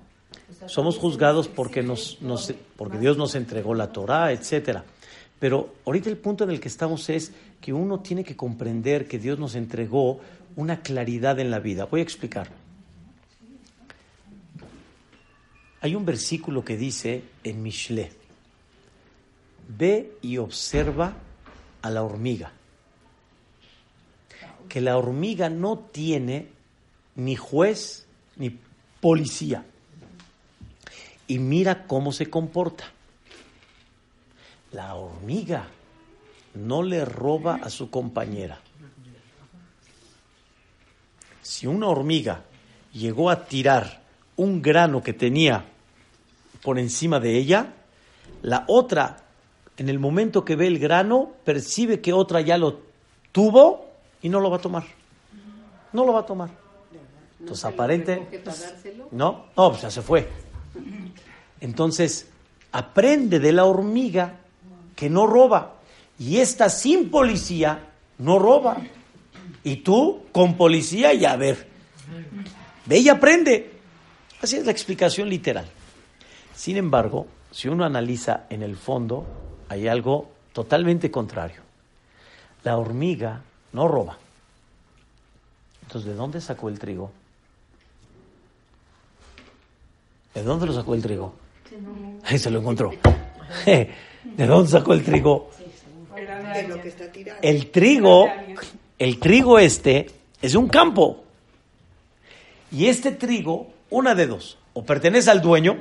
[0.49, 4.83] O sea, somos juzgados porque nos, nos- porque Dios nos entregó la Torah, etcétera.
[5.39, 7.31] Pero ahorita el punto en el que estamos es
[7.61, 10.19] que uno tiene que comprender que Dios nos entregó
[10.55, 11.85] una claridad en la vida.
[11.85, 12.49] Voy a explicar.
[15.81, 18.11] Hay un versículo que dice en Mishle,
[19.67, 21.13] ve y observa
[21.81, 22.51] a la hormiga,
[24.67, 26.47] que la hormiga no tiene
[27.15, 28.57] ni juez ni
[28.99, 29.63] policía,
[31.27, 32.85] y mira cómo se comporta.
[34.71, 35.67] La hormiga
[36.55, 38.59] no le roba a su compañera.
[41.45, 42.41] Si una hormiga
[42.91, 44.01] llegó a tirar
[44.35, 45.63] un grano que tenía
[46.63, 47.71] por encima de ella,
[48.41, 49.17] la otra,
[49.77, 52.79] en el momento que ve el grano, percibe que otra ya lo
[53.31, 53.85] tuvo
[54.23, 54.85] y no lo va a tomar.
[55.93, 56.49] No lo va a tomar.
[57.39, 58.41] Entonces, lo aparente.
[59.11, 60.27] No, no, pues ya se fue.
[61.61, 62.27] Entonces,
[62.71, 64.39] aprende de la hormiga
[64.95, 65.75] que no roba.
[66.17, 67.87] Y esta sin policía
[68.17, 68.77] no roba.
[69.65, 71.67] Y tú con policía y a ver.
[72.85, 73.71] Ve y aprende.
[74.41, 75.65] Así es la explicación literal.
[76.55, 79.25] Sin embargo, si uno analiza en el fondo,
[79.67, 81.61] hay algo totalmente contrario.
[82.63, 83.41] La hormiga
[83.73, 84.19] no roba.
[85.81, 87.11] Entonces, ¿de dónde sacó el trigo?
[90.35, 91.33] ¿De dónde lo sacó el trigo?
[92.23, 92.91] Ahí se lo encontró.
[93.65, 95.49] ¿De dónde sacó el trigo?
[96.15, 97.41] de lo que está tirando.
[97.41, 98.27] El trigo,
[98.99, 100.07] el trigo este
[100.41, 101.23] es un campo.
[102.71, 105.77] Y este trigo, una de dos, o pertenece al dueño,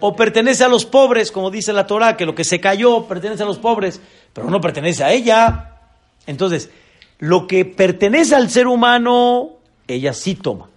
[0.00, 3.42] o pertenece a los pobres, como dice la Torah, que lo que se cayó pertenece
[3.42, 4.00] a los pobres,
[4.32, 5.78] pero no pertenece a ella.
[6.26, 6.70] Entonces,
[7.18, 9.50] lo que pertenece al ser humano,
[9.86, 10.68] ella sí toma.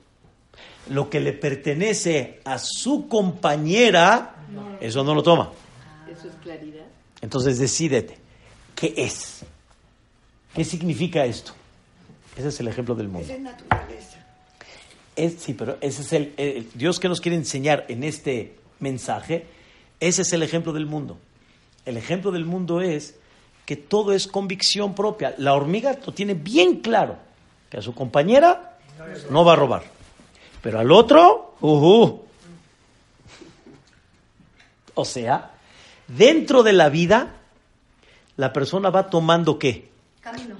[0.90, 4.36] Lo que le pertenece a su compañera,
[4.80, 5.50] eso no lo toma.
[6.08, 6.86] Eso es claridad.
[7.22, 8.18] Entonces decídete,
[8.76, 9.44] ¿qué es?
[10.56, 11.54] ¿Qué significa esto?
[12.36, 13.32] Ese es el ejemplo del mundo.
[13.32, 14.26] Es naturaleza.
[15.16, 19.46] Es, sí, pero ese es el, el- Dios que nos quiere enseñar en este mensaje,
[20.00, 21.18] ese es el ejemplo del mundo.
[21.86, 23.16] El ejemplo del mundo es
[23.66, 25.34] que todo es convicción propia.
[25.38, 27.18] La hormiga lo tiene bien claro,
[27.70, 28.78] que a su compañera
[29.30, 29.84] no va a robar.
[30.62, 32.24] Pero al otro, ujú.
[34.96, 35.52] O sea,
[36.08, 37.34] dentro de la vida,
[38.38, 39.90] la persona va tomando qué?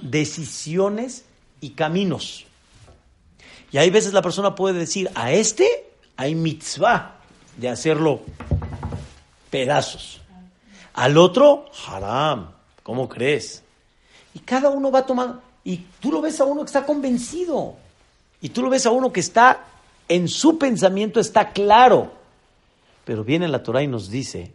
[0.00, 1.24] Decisiones
[1.60, 2.46] y caminos.
[3.72, 7.16] Y hay veces la persona puede decir, a este hay mitzvah
[7.56, 8.20] de hacerlo
[9.50, 10.20] pedazos.
[10.94, 12.52] Al otro, haram.
[12.82, 13.62] ¿Cómo crees?
[14.34, 15.42] Y cada uno va tomando.
[15.64, 17.76] Y tú lo ves a uno que está convencido.
[18.40, 19.64] Y tú lo ves a uno que está
[20.08, 22.12] en su pensamiento, está claro.
[23.04, 24.52] Pero viene la Torah y nos dice,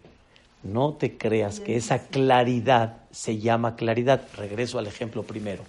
[0.64, 4.22] no te creas que esa claridad se llama claridad.
[4.36, 5.64] Regreso al ejemplo primero.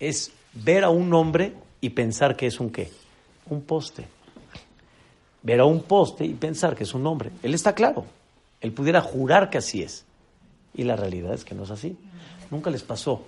[0.00, 2.90] Es ver a un hombre y pensar que es un qué?
[3.46, 4.04] Un poste.
[5.42, 7.30] Ver a un poste y pensar que es un hombre.
[7.42, 8.04] Él está claro.
[8.60, 10.04] Él pudiera jurar que así es.
[10.74, 11.96] Y la realidad es que no es así.
[12.50, 13.24] Nunca les pasó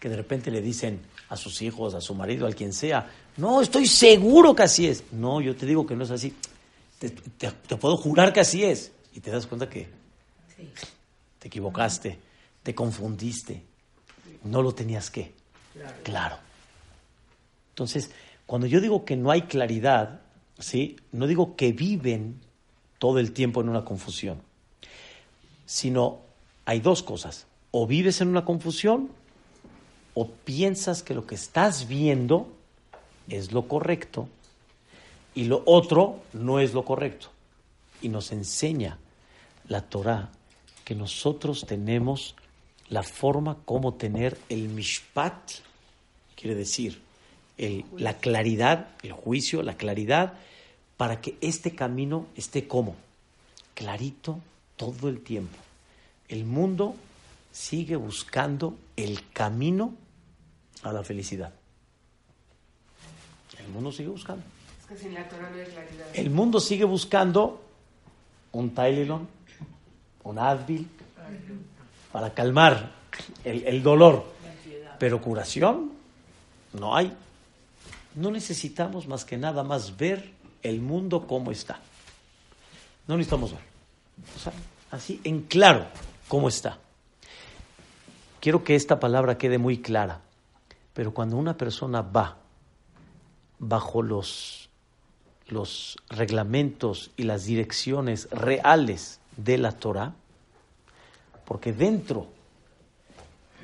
[0.00, 3.60] que de repente le dicen a sus hijos, a su marido, a quien sea, no,
[3.60, 5.04] estoy seguro que así es.
[5.12, 6.34] No, yo te digo que no es así.
[6.98, 8.92] Te, te- te puedo jurar que así es.
[9.14, 9.88] Y te das cuenta que
[11.38, 12.18] te equivocaste,
[12.68, 13.62] te confundiste,
[14.44, 15.32] no lo tenías que.
[16.02, 16.36] Claro.
[17.70, 18.10] Entonces,
[18.44, 20.20] cuando yo digo que no hay claridad,
[20.58, 20.96] ¿sí?
[21.10, 22.38] no digo que viven
[22.98, 24.42] todo el tiempo en una confusión,
[25.64, 26.20] sino
[26.66, 27.46] hay dos cosas.
[27.70, 29.08] O vives en una confusión
[30.12, 32.52] o piensas que lo que estás viendo
[33.30, 34.28] es lo correcto
[35.34, 37.28] y lo otro no es lo correcto.
[38.02, 38.98] Y nos enseña
[39.68, 40.32] la Torah
[40.84, 42.34] que nosotros tenemos
[42.90, 45.50] la forma como tener el mishpat,
[46.36, 47.00] quiere decir
[47.58, 50.34] el- la claridad, el juicio, la claridad,
[50.96, 52.96] para que este camino esté como
[53.74, 54.38] clarito
[54.76, 55.56] todo el tiempo.
[56.28, 56.94] El mundo
[57.52, 59.94] sigue buscando el camino
[60.82, 61.52] a la felicidad.
[63.58, 64.44] El mundo sigue buscando.
[64.80, 66.06] Es que sin la Torah no hay claridad.
[66.14, 67.62] El mundo sigue buscando
[68.52, 69.26] un Tylenol,
[70.24, 70.88] un Advil,
[72.12, 72.92] para calmar
[73.44, 74.24] el, el dolor.
[74.98, 75.92] Pero curación
[76.72, 77.12] no hay.
[78.14, 80.32] No necesitamos más que nada más ver
[80.62, 81.80] el mundo como está.
[83.06, 83.60] No necesitamos ver.
[84.36, 84.52] O sea,
[84.90, 85.86] así en claro
[86.26, 86.78] cómo está.
[88.40, 90.20] Quiero que esta palabra quede muy clara.
[90.94, 92.38] Pero cuando una persona va
[93.58, 94.68] bajo los,
[95.48, 100.14] los reglamentos y las direcciones reales de la Torah,
[101.48, 102.26] porque dentro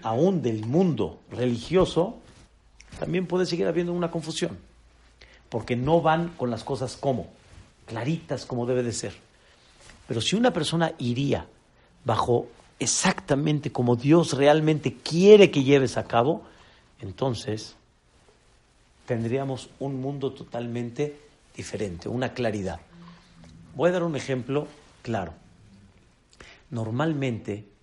[0.02, 2.16] aún del mundo religioso,
[2.98, 4.56] también puede seguir habiendo una confusión,
[5.50, 7.28] porque no van con las cosas como,
[7.84, 9.12] claritas como debe de ser.
[10.08, 11.46] Pero si una persona iría
[12.06, 16.42] bajo exactamente como Dios realmente quiere que lleves a cabo,
[17.00, 17.76] entonces
[19.06, 21.18] tendríamos un mundo totalmente
[21.54, 22.80] diferente, una claridad.
[23.74, 24.68] Voy a dar un ejemplo
[25.02, 25.34] claro.
[26.70, 27.73] Normalmente,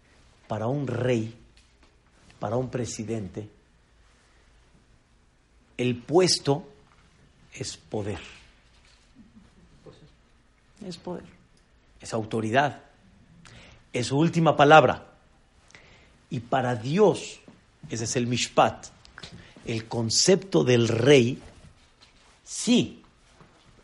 [0.51, 1.33] para un rey,
[2.37, 3.47] para un presidente,
[5.77, 6.67] el puesto
[7.53, 8.19] es poder.
[10.85, 11.23] Es poder.
[12.01, 12.81] Es autoridad.
[13.93, 15.13] Es su última palabra.
[16.29, 17.39] Y para Dios,
[17.89, 18.87] ese es el mishpat,
[19.63, 21.41] el concepto del rey,
[22.43, 23.01] sí,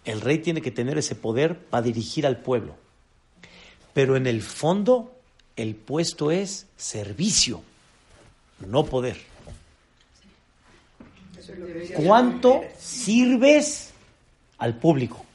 [0.03, 2.75] el rey tiene que tener ese poder para dirigir al pueblo.
[3.93, 5.16] Pero en el fondo,
[5.57, 7.63] el puesto es servicio,
[8.65, 9.17] no poder.
[11.95, 13.89] ¿Cuánto sirves
[14.59, 15.25] al público?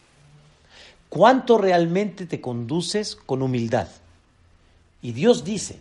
[1.09, 3.89] ¿Cuánto realmente te conduces con humildad?
[5.03, 5.81] Y Dios dice,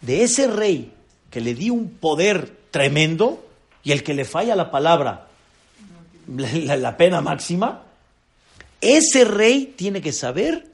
[0.00, 0.92] de ese rey
[1.30, 3.44] que le di un poder tremendo
[3.82, 5.26] y el que le falla la palabra,
[6.28, 7.82] la, la pena máxima,
[8.80, 10.66] ese rey tiene que saber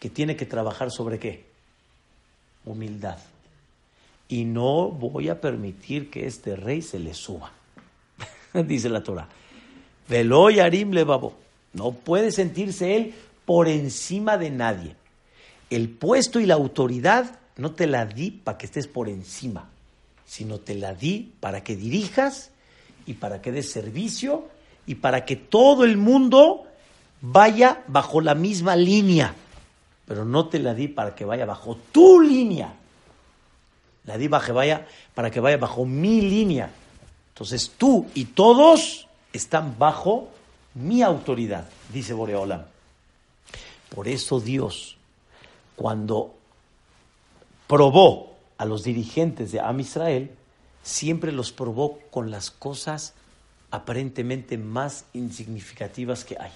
[0.00, 1.44] que tiene que trabajar sobre qué?
[2.66, 3.18] Humildad.
[4.28, 7.52] Y no voy a permitir que este rey se le suba.
[8.66, 9.28] dice la Torah.
[10.08, 11.06] Velo yarim le.
[11.72, 13.14] No puede sentirse él
[13.44, 14.96] por encima de nadie.
[15.70, 19.68] El puesto y la autoridad no te la di para que estés por encima,
[20.26, 22.50] sino te la di para que dirijas
[23.06, 24.48] y para que des servicio
[24.86, 26.64] y para que todo el mundo
[27.20, 29.34] vaya bajo la misma línea.
[30.06, 32.72] Pero no te la di para que vaya bajo tu línea.
[34.04, 36.70] La di para que vaya, para que vaya bajo mi línea.
[37.30, 40.30] Entonces tú y todos están bajo
[40.74, 42.64] mi autoridad, dice Boreolam.
[43.94, 44.96] Por eso Dios,
[45.74, 46.34] cuando
[47.66, 50.30] probó a los dirigentes de Am Israel,
[50.82, 53.14] siempre los probó con las cosas
[53.70, 56.52] aparentemente más insignificativas que hay.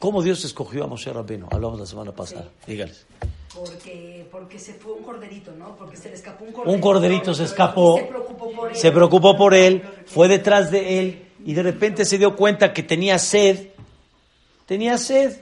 [0.00, 1.46] ¿Cómo Dios escogió a Moshe Rabbeinu?
[1.50, 2.48] Hablamos la semana pasada.
[2.66, 3.04] Dígales.
[3.54, 5.76] Porque, porque se fue un corderito, ¿no?
[5.76, 6.74] Porque se le escapó un corderito.
[6.74, 8.76] Un corderito se escapó, Se preocupó por él.
[8.76, 12.82] se preocupó por él, fue detrás de él y de repente se dio cuenta que
[12.82, 13.72] tenía sed.
[14.64, 15.38] Tenía sed,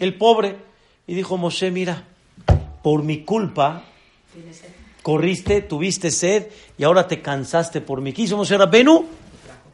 [0.00, 0.56] el pobre.
[1.06, 2.04] Y dijo, Moshe, mira,
[2.82, 3.84] por mi culpa
[5.02, 8.12] corriste, tuviste sed y ahora te cansaste por mí.
[8.12, 9.06] ¿Qué hizo Moshe Rabbenu?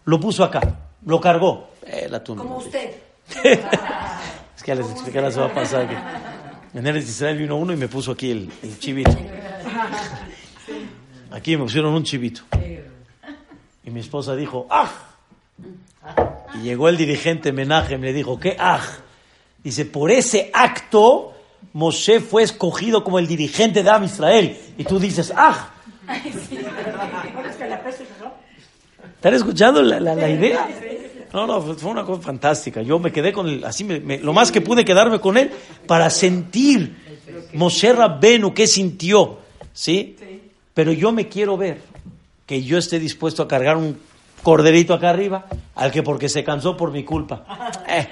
[0.05, 1.69] Lo puso acá, lo cargó.
[1.87, 2.43] Eh, la tumba.
[2.43, 3.14] Como usted.
[4.57, 7.89] Es que les expliqué la semana pasada que en Eretz Israel vino uno y me
[7.89, 9.17] puso aquí el, el chivito.
[11.31, 12.43] Aquí me pusieron un chivito.
[13.85, 14.91] Y mi esposa dijo, ¡ah!
[16.55, 18.81] Y llegó el dirigente Menajem y le dijo, ¿qué ah?
[19.63, 21.35] Dice, por ese acto
[21.73, 24.57] Moshe fue escogido como el dirigente de Am Israel.
[24.79, 25.71] Y tú dices, ¡ah!
[29.17, 30.69] ¿Están escuchando la, la- la idea?
[31.35, 32.81] No, no, fue- una cosa fantástica.
[32.83, 35.51] Yo me quedé con él, así me- lo más que pude quedarme con él
[35.87, 36.97] para sentir
[37.55, 39.39] Moshe Rabbenu qué sintió,
[39.73, 40.17] ¿sí?
[40.73, 41.81] Pero yo me quiero ver
[42.47, 43.99] que yo esté dispuesto a cargar un
[44.45, 47.45] corderito acá arriba al que porque se cansó por mi culpa.
[47.89, 48.07] Eh.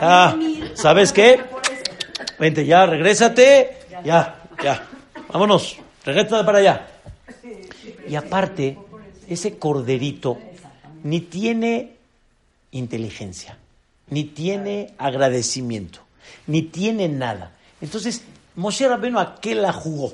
[0.00, 0.36] Ah,
[0.74, 1.40] ¿Sabes qué?
[2.38, 3.78] Vente ya, regrésate.
[4.04, 4.86] Ya, ya.
[5.32, 6.86] Vámonos, regrésate para allá.
[8.08, 8.78] Y aparte,
[9.28, 10.38] ese corderito
[11.02, 11.97] ni tiene
[12.70, 13.58] inteligencia,
[14.10, 16.00] ni tiene agradecimiento,
[16.46, 17.52] ni tiene nada.
[17.80, 18.22] Entonces,
[18.56, 20.12] Moshe Rabbeinu, ¿a qué la jugó?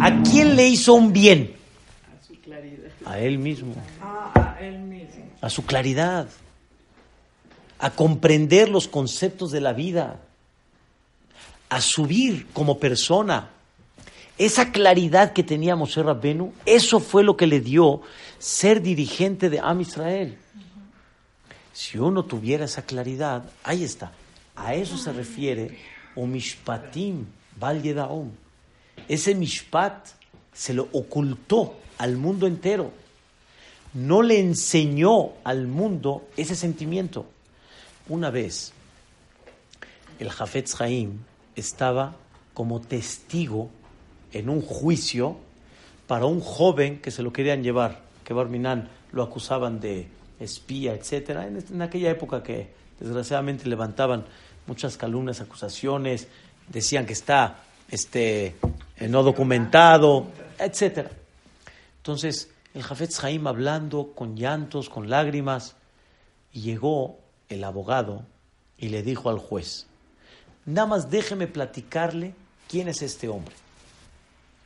[0.00, 1.54] ¿A quién le hizo un bien?
[3.04, 3.74] A él mismo.
[5.40, 6.28] A su claridad.
[7.78, 10.20] A comprender los conceptos de la vida.
[11.68, 13.50] A subir como persona.
[14.38, 18.02] Esa claridad que tenía Moshe Rabbenu, eso fue lo que le dio
[18.38, 20.38] ser dirigente de Am Israel.
[21.76, 24.10] Si uno tuviera esa claridad, ahí está.
[24.54, 25.76] A eso se refiere
[26.14, 27.26] o mishpatim
[27.82, 28.30] yedaom.
[29.06, 30.08] Ese mishpat
[30.54, 32.92] se lo ocultó al mundo entero.
[33.92, 37.26] No le enseñó al mundo ese sentimiento.
[38.08, 38.72] Una vez,
[40.18, 41.18] el Jafetz Haim
[41.56, 42.16] estaba
[42.54, 43.68] como testigo
[44.32, 45.36] en un juicio
[46.06, 50.08] para un joven que se lo querían llevar, que Barminan lo acusaban de
[50.40, 52.70] espía, etcétera, en, en aquella época que
[53.00, 54.24] desgraciadamente levantaban
[54.66, 56.28] muchas calumnias, acusaciones,
[56.68, 58.56] decían que está este,
[58.96, 60.26] eh, no documentado,
[60.58, 61.10] etcétera.
[61.98, 65.76] Entonces, el Jafetz Haim hablando con llantos, con lágrimas,
[66.52, 67.18] llegó
[67.48, 68.24] el abogado
[68.78, 69.86] y le dijo al juez,
[70.64, 72.34] nada más déjeme platicarle
[72.68, 73.54] quién es este hombre.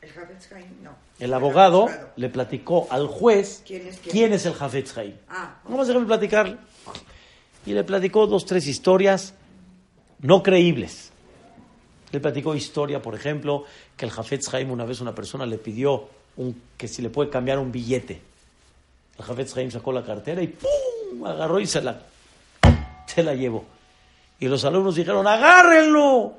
[0.01, 0.91] El Jafetz Haim, no.
[1.19, 4.11] El abogado le platicó al juez ¿Quién es quién?
[4.11, 5.13] quién es el Jafetz Haim.
[5.29, 6.57] Ah, Nada más déjeme platicarle.
[7.65, 9.35] Y le platicó dos, tres historias
[10.19, 11.11] no creíbles.
[12.11, 16.09] Le platicó historia, por ejemplo, que el Jafetz Haim una vez una persona le pidió
[16.37, 18.21] un, que si le puede cambiar un billete.
[19.19, 21.25] El Jafetz Haim sacó la cartera y ¡pum!
[21.25, 22.01] agarró y se la,
[23.05, 23.63] se la llevó.
[24.39, 26.33] Y los alumnos dijeron, agárrenlo.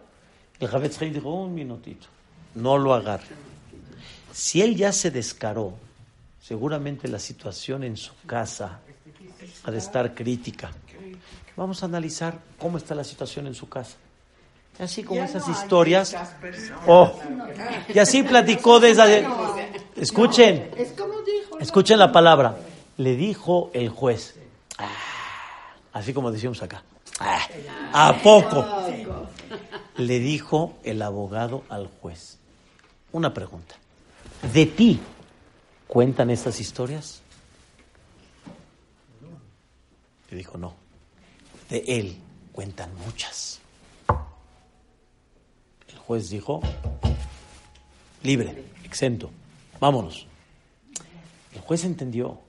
[0.58, 2.08] El Jafetz Haim dijo, un minutito,
[2.54, 3.36] no lo agarren.
[4.32, 5.74] Si él ya se descaró,
[6.42, 8.80] seguramente la situación en su casa
[9.64, 10.70] ha de estar crítica.
[11.56, 13.96] Vamos a analizar cómo está la situación en su casa.
[14.78, 16.16] Y así como ya esas no historias.
[16.86, 17.12] Oh,
[17.94, 19.06] y así platicó de esa.
[19.96, 20.70] Escuchen,
[21.60, 22.56] escuchen la palabra.
[22.96, 24.34] Le dijo el juez.
[24.78, 24.88] "Ah",
[25.92, 26.82] así como decimos acá.
[27.20, 27.40] "Ah,
[27.92, 28.66] ¿A poco?
[29.98, 32.38] Le dijo el abogado al juez.
[33.12, 33.76] Una pregunta.
[34.52, 34.98] ¿De ti
[35.86, 37.20] cuentan estas historias?
[40.30, 40.74] Le dijo, no.
[41.68, 42.16] De él
[42.52, 43.60] cuentan muchas.
[45.88, 46.60] El juez dijo,
[48.22, 49.30] libre, exento,
[49.78, 50.26] vámonos.
[51.54, 52.40] El juez entendió.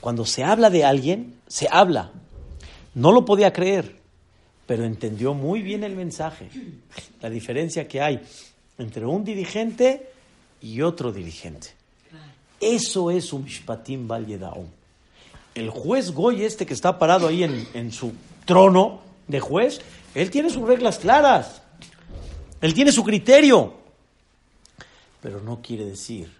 [0.00, 2.10] Cuando se habla de alguien, se habla.
[2.94, 3.96] No lo podía creer,
[4.66, 6.48] pero entendió muy bien el mensaje.
[7.20, 8.22] La diferencia que hay
[8.78, 10.10] entre un dirigente
[10.60, 11.68] y otro dirigente.
[12.60, 14.66] Eso es un Mishpatim Val Yedaom.
[15.54, 18.12] El juez Goy, este que está parado ahí en, en su
[18.44, 19.80] trono de juez,
[20.14, 21.62] él tiene sus reglas claras.
[22.60, 23.74] Él tiene su criterio.
[25.20, 26.32] Pero no quiere decir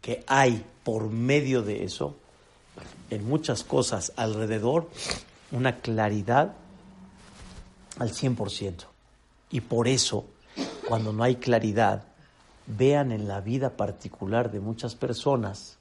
[0.00, 2.16] que hay por medio de eso,
[3.10, 4.88] en muchas cosas alrededor,
[5.50, 6.54] una claridad
[7.98, 8.84] al 100%.
[9.50, 10.24] Y por eso,
[10.90, 12.02] cuando no hay claridad,
[12.66, 15.76] vean en la vida particular de muchas personas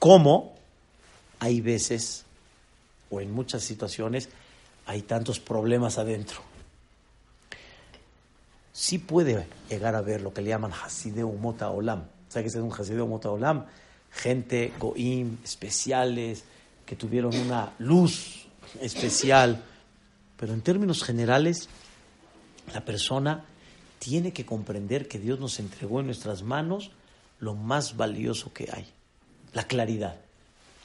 [0.00, 0.56] cómo
[1.38, 2.24] hay veces,
[3.10, 4.28] o en muchas situaciones,
[4.86, 6.40] hay tantos problemas adentro.
[8.72, 12.02] Sí puede llegar a ver lo que le llaman Hasideu Mota Olam.
[12.28, 13.66] ¿Sabe qué es un Hasideu Mota Olam?
[14.10, 16.42] Gente, Goim, especiales,
[16.84, 18.48] que tuvieron una luz
[18.80, 19.62] especial.
[20.36, 21.68] Pero en términos generales,
[22.72, 23.44] la persona
[24.04, 26.90] tiene que comprender que Dios nos entregó en nuestras manos
[27.40, 28.84] lo más valioso que hay,
[29.54, 30.16] la claridad.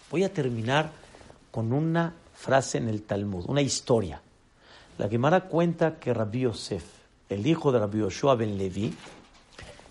[0.10, 0.94] Voy a terminar
[1.52, 4.22] con una frase en el Talmud, una historia.
[4.98, 6.86] La Gemara cuenta que Rabbi Yosef,
[7.28, 8.94] el hijo de Rabbi Yoshua ben Levi,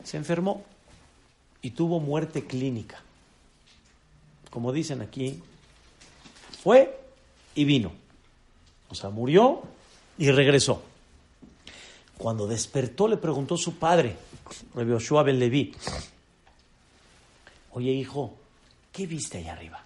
[0.02, 0.64] se enfermó
[1.60, 3.02] y tuvo muerte clínica.
[4.48, 5.42] Como dicen aquí,
[6.62, 6.98] fue
[7.54, 7.92] y vino.
[8.88, 9.64] O sea, murió
[10.16, 10.82] y regresó.
[12.18, 14.16] Cuando despertó le preguntó su padre,
[14.74, 15.72] Rabbi Yoshua ben Levi,
[17.72, 18.34] oye hijo,
[18.92, 19.84] ¿qué viste allá arriba?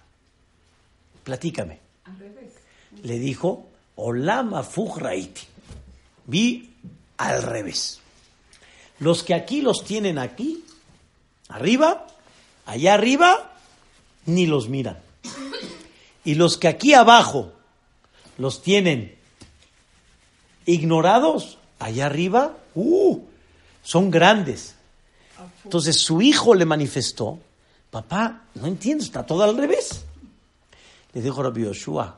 [1.23, 1.79] Platícame.
[2.05, 2.53] Al revés.
[3.03, 5.41] Le dijo, Olam afuj raiti.
[6.25, 6.73] Vi
[7.17, 7.99] al revés.
[8.99, 10.63] Los que aquí los tienen aquí,
[11.49, 12.07] arriba,
[12.65, 13.53] allá arriba,
[14.25, 14.99] ni los miran.
[16.25, 17.53] Y los que aquí abajo
[18.37, 19.15] los tienen
[20.65, 23.19] ignorados, allá arriba, uh,
[23.81, 24.75] son grandes.
[25.63, 27.39] Entonces su hijo le manifestó,
[27.91, 30.05] papá, no entiendo, está todo al revés.
[31.13, 32.17] Le dijo Rabbi Yoshua,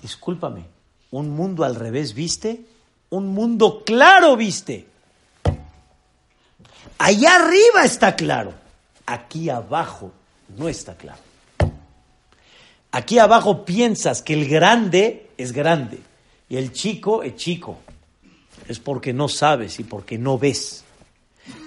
[0.00, 0.64] discúlpame,
[1.10, 2.64] ¿un mundo al revés viste?
[3.10, 4.86] Un mundo claro viste.
[6.98, 8.54] Allá arriba está claro,
[9.06, 10.12] aquí abajo
[10.56, 11.20] no está claro.
[12.92, 16.00] Aquí abajo piensas que el grande es grande
[16.48, 17.78] y el chico es chico.
[18.70, 20.84] Es porque no sabes y porque no ves.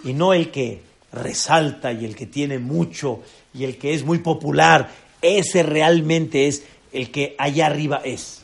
[0.06, 0.82] Y no el que
[1.12, 3.22] resalta y el que tiene mucho
[3.54, 4.90] y el que es muy popular.
[5.22, 8.44] Ese realmente es el que allá arriba es.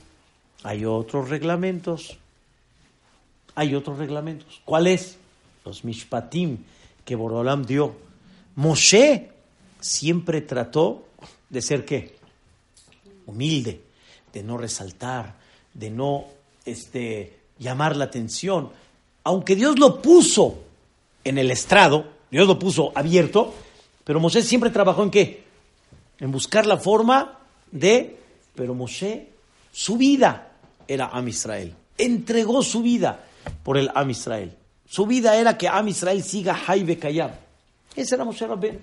[0.63, 2.17] Hay otros reglamentos.
[3.55, 4.61] Hay otros reglamentos.
[4.65, 5.15] ¿Cuál es?
[5.63, 6.57] Los mishpatim
[7.05, 7.95] que Borolam dio.
[8.55, 9.29] Moshe
[9.79, 11.07] siempre trató
[11.49, 12.17] de ser qué?
[13.25, 13.79] Humilde,
[14.33, 15.35] de no resaltar,
[15.73, 16.25] de no
[16.65, 18.69] este, llamar la atención.
[19.23, 20.59] Aunque Dios lo puso
[21.23, 23.53] en el estrado, Dios lo puso abierto,
[24.03, 25.43] pero Moshe siempre trabajó en qué?
[26.19, 27.39] En buscar la forma
[27.71, 28.17] de,
[28.55, 29.29] pero Moshe,
[29.71, 30.51] su vida
[30.87, 31.75] era Am Israel.
[31.97, 33.25] Entregó su vida
[33.63, 34.55] por el Am Israel.
[34.87, 37.31] Su vida era que Am Israel siga Haibe Kayab.
[37.95, 38.79] Ese era Moshe Rabbeinu.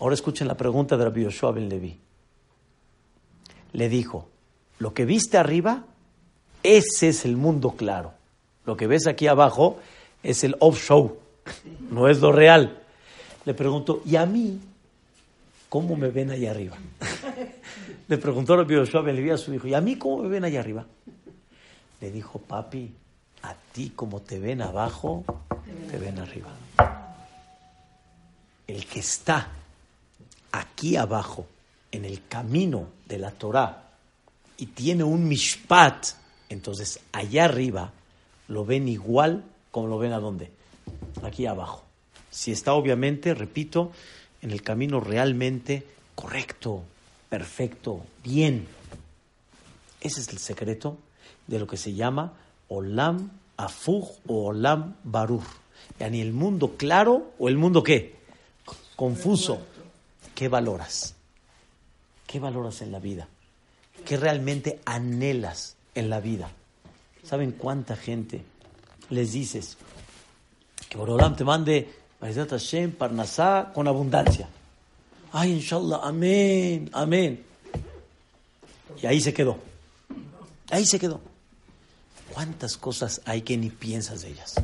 [0.00, 1.98] Ahora escuchen la pregunta de Rabbi Yoshua Ben Levi.
[3.72, 4.28] Le dijo,
[4.78, 5.84] lo que viste arriba,
[6.62, 8.12] ese es el mundo claro.
[8.66, 9.78] Lo que ves aquí abajo
[10.22, 11.18] es el off-show,
[11.90, 12.82] no es lo real.
[13.44, 14.60] Le pregunto, ¿y a mí
[15.68, 16.76] cómo me ven allá arriba?
[18.08, 20.60] Le preguntó Rabbi Yoshua Ben a su hijo, ¿y a mí cómo me ven allá
[20.60, 20.84] arriba?
[22.00, 22.90] Le dijo, papi,
[23.42, 25.24] a ti como te ven abajo,
[25.90, 26.50] te ven arriba.
[28.66, 29.48] El que está
[30.52, 31.46] aquí abajo,
[31.90, 33.84] en el camino de la Torah,
[34.56, 36.06] y tiene un mishpat,
[36.48, 37.92] entonces allá arriba
[38.48, 40.50] lo ven igual como lo ven a dónde?
[41.22, 41.84] Aquí abajo.
[42.30, 43.92] Si está obviamente, repito,
[44.42, 45.84] en el camino realmente
[46.14, 46.82] correcto,
[47.28, 48.66] perfecto, bien.
[50.00, 50.98] Ese es el secreto
[51.46, 52.34] de lo que se llama
[52.68, 55.42] Olam Afuj o Olam Barur.
[56.10, 58.16] ni el mundo claro o el mundo qué?
[58.96, 59.60] Confuso.
[60.34, 61.14] ¿Qué valoras?
[62.26, 63.26] ¿Qué valoras en la vida?
[64.04, 66.50] ¿Qué realmente anhelas en la vida?
[67.22, 68.42] ¿Saben cuánta gente
[69.10, 69.76] les dices
[70.88, 74.48] que Borolam te mande Hashem, Parnasá con abundancia?
[75.32, 77.44] Ay, inshallah, amén, amén.
[79.02, 79.58] Y ahí se quedó.
[80.70, 81.20] Ahí se quedó.
[82.32, 84.54] ¿Cuántas cosas hay que ni piensas de ellas?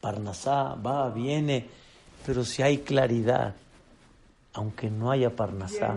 [0.00, 1.66] Parnasá va, viene,
[2.24, 3.54] pero si hay claridad,
[4.52, 5.96] aunque no haya Parnasá,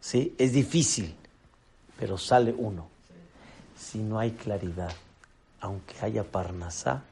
[0.00, 0.34] ¿sí?
[0.38, 1.14] es difícil,
[1.98, 2.88] pero sale uno.
[3.78, 4.92] Si no hay claridad,
[5.60, 7.02] aunque haya Parnasá,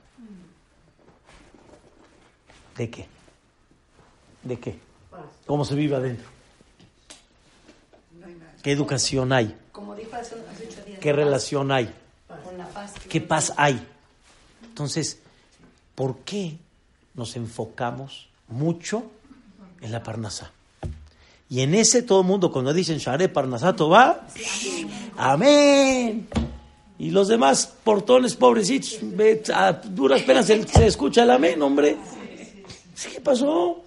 [2.76, 3.06] ¿de qué?
[4.42, 4.78] ¿De qué?
[5.46, 6.28] ¿Cómo se vive adentro?
[8.62, 9.56] ¿Qué educación hay?
[11.00, 11.94] ¿Qué relación hay?
[13.10, 13.86] ¿Qué paz hay?
[14.62, 15.20] Entonces,
[15.94, 16.58] ¿por qué
[17.14, 19.10] nos enfocamos mucho
[19.80, 20.50] en la Parnasá?
[21.54, 24.26] Y en ese todo mundo, cuando dicen Share Parnasato va,
[25.16, 26.26] amén.
[26.98, 28.98] Y los demás portones pobrecitos,
[29.54, 31.96] a duras penas se, se escucha el amén, hombre.
[33.12, 33.84] ¿Qué pasó?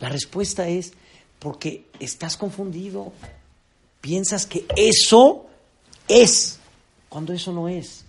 [0.00, 0.94] La respuesta es
[1.38, 3.12] porque estás confundido.
[4.00, 5.44] Piensas que eso
[6.08, 6.60] es,
[7.10, 8.06] cuando eso no es.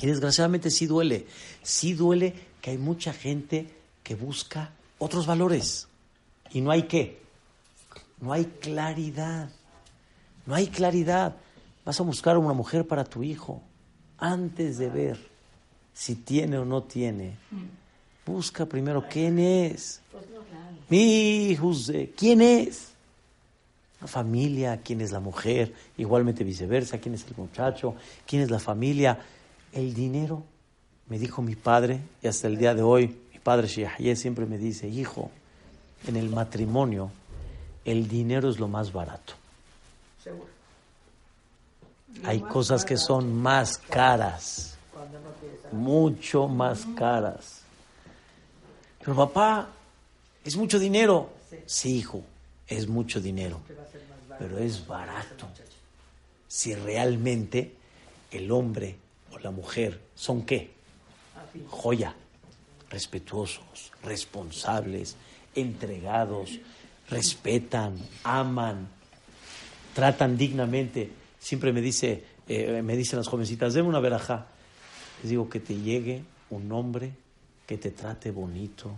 [0.00, 1.28] Y desgraciadamente sí duele.
[1.62, 3.70] Sí duele que hay mucha gente
[4.02, 5.86] que busca otros valores.
[6.50, 7.22] Y no hay qué.
[8.24, 9.50] No hay claridad.
[10.46, 11.36] No hay claridad.
[11.84, 13.60] Vas a buscar una mujer para tu hijo
[14.18, 15.18] antes de ver
[15.92, 17.36] si tiene o no tiene.
[18.24, 20.00] Busca primero quién es.
[20.88, 21.72] Mi hijo,
[22.16, 22.92] ¿quién es?
[24.00, 27.94] La familia, quién es la mujer, igualmente viceversa, quién es el muchacho,
[28.26, 29.18] quién es la familia.
[29.70, 30.42] El dinero,
[31.08, 34.56] me dijo mi padre, y hasta el día de hoy, mi padre Shihye siempre me
[34.56, 35.30] dice, hijo,
[36.06, 37.10] en el matrimonio
[37.84, 39.34] el dinero es lo más barato.
[42.24, 44.76] Hay cosas que son más caras,
[45.72, 47.62] mucho más caras.
[49.00, 49.68] Pero papá,
[50.44, 51.30] es mucho dinero.
[51.66, 52.22] Sí, hijo,
[52.66, 53.60] es mucho dinero,
[54.38, 55.46] pero es barato.
[56.48, 57.74] Si realmente
[58.30, 58.96] el hombre
[59.32, 60.72] o la mujer son qué?
[61.68, 62.14] Joya,
[62.88, 65.16] respetuosos, responsables,
[65.54, 66.58] entregados,
[67.08, 68.88] respetan, aman,
[69.94, 71.10] tratan dignamente.
[71.38, 74.46] Siempre me dice, eh, me dicen las jovencitas, deme una verajá.
[75.22, 77.12] Les digo que te llegue un hombre
[77.66, 78.94] que te trate bonito,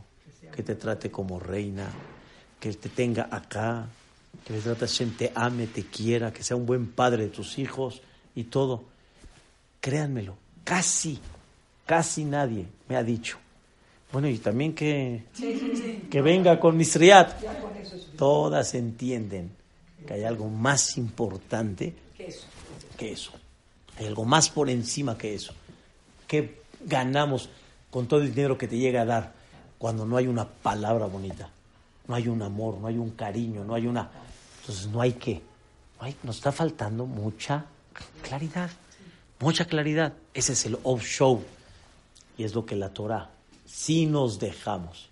[0.55, 1.89] que te trate como reina,
[2.59, 3.87] que te tenga acá,
[4.45, 8.03] que le trate te ame, te quiera, que sea un buen padre de tus hijos
[8.35, 8.85] y todo.
[9.81, 11.19] Créanmelo, casi,
[11.85, 13.39] casi nadie me ha dicho.
[14.13, 15.25] Bueno, y también que,
[16.11, 17.43] que venga con Misriat.
[18.17, 19.51] Todas entienden
[20.07, 21.95] que hay algo más importante
[22.97, 23.33] que eso.
[23.99, 25.53] Hay algo más por encima que eso.
[26.27, 27.49] ¿Qué ganamos
[27.91, 29.33] con todo el dinero que te llega a dar
[29.79, 31.51] cuando no hay una palabra bonita?
[32.09, 34.09] No hay un amor, no hay un cariño, no hay una
[34.61, 35.43] Entonces no hay que,
[36.01, 37.67] no hay- nos está faltando mucha
[38.23, 38.71] claridad,
[39.41, 40.13] mucha claridad.
[40.35, 41.43] Ese es el off-show
[42.39, 43.31] y es lo que la Torah,
[43.77, 45.11] si nos dejamos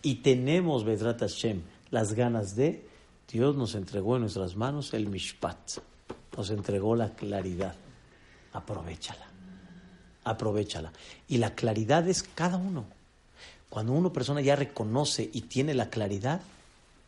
[0.00, 2.88] y tenemos, Bedrat Hashem, las ganas de,
[3.30, 5.72] Dios nos entregó en nuestras manos el Mishpat,
[6.34, 7.74] nos entregó la claridad.
[8.54, 9.26] Aprovechala,
[10.24, 10.90] aprovechala.
[11.28, 12.86] Y la claridad es cada uno.
[13.68, 16.40] Cuando una persona ya reconoce y tiene la claridad,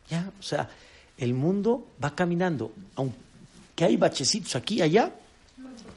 [0.07, 0.69] ya, o sea,
[1.17, 5.15] el mundo va caminando, aunque hay bachecitos aquí y allá,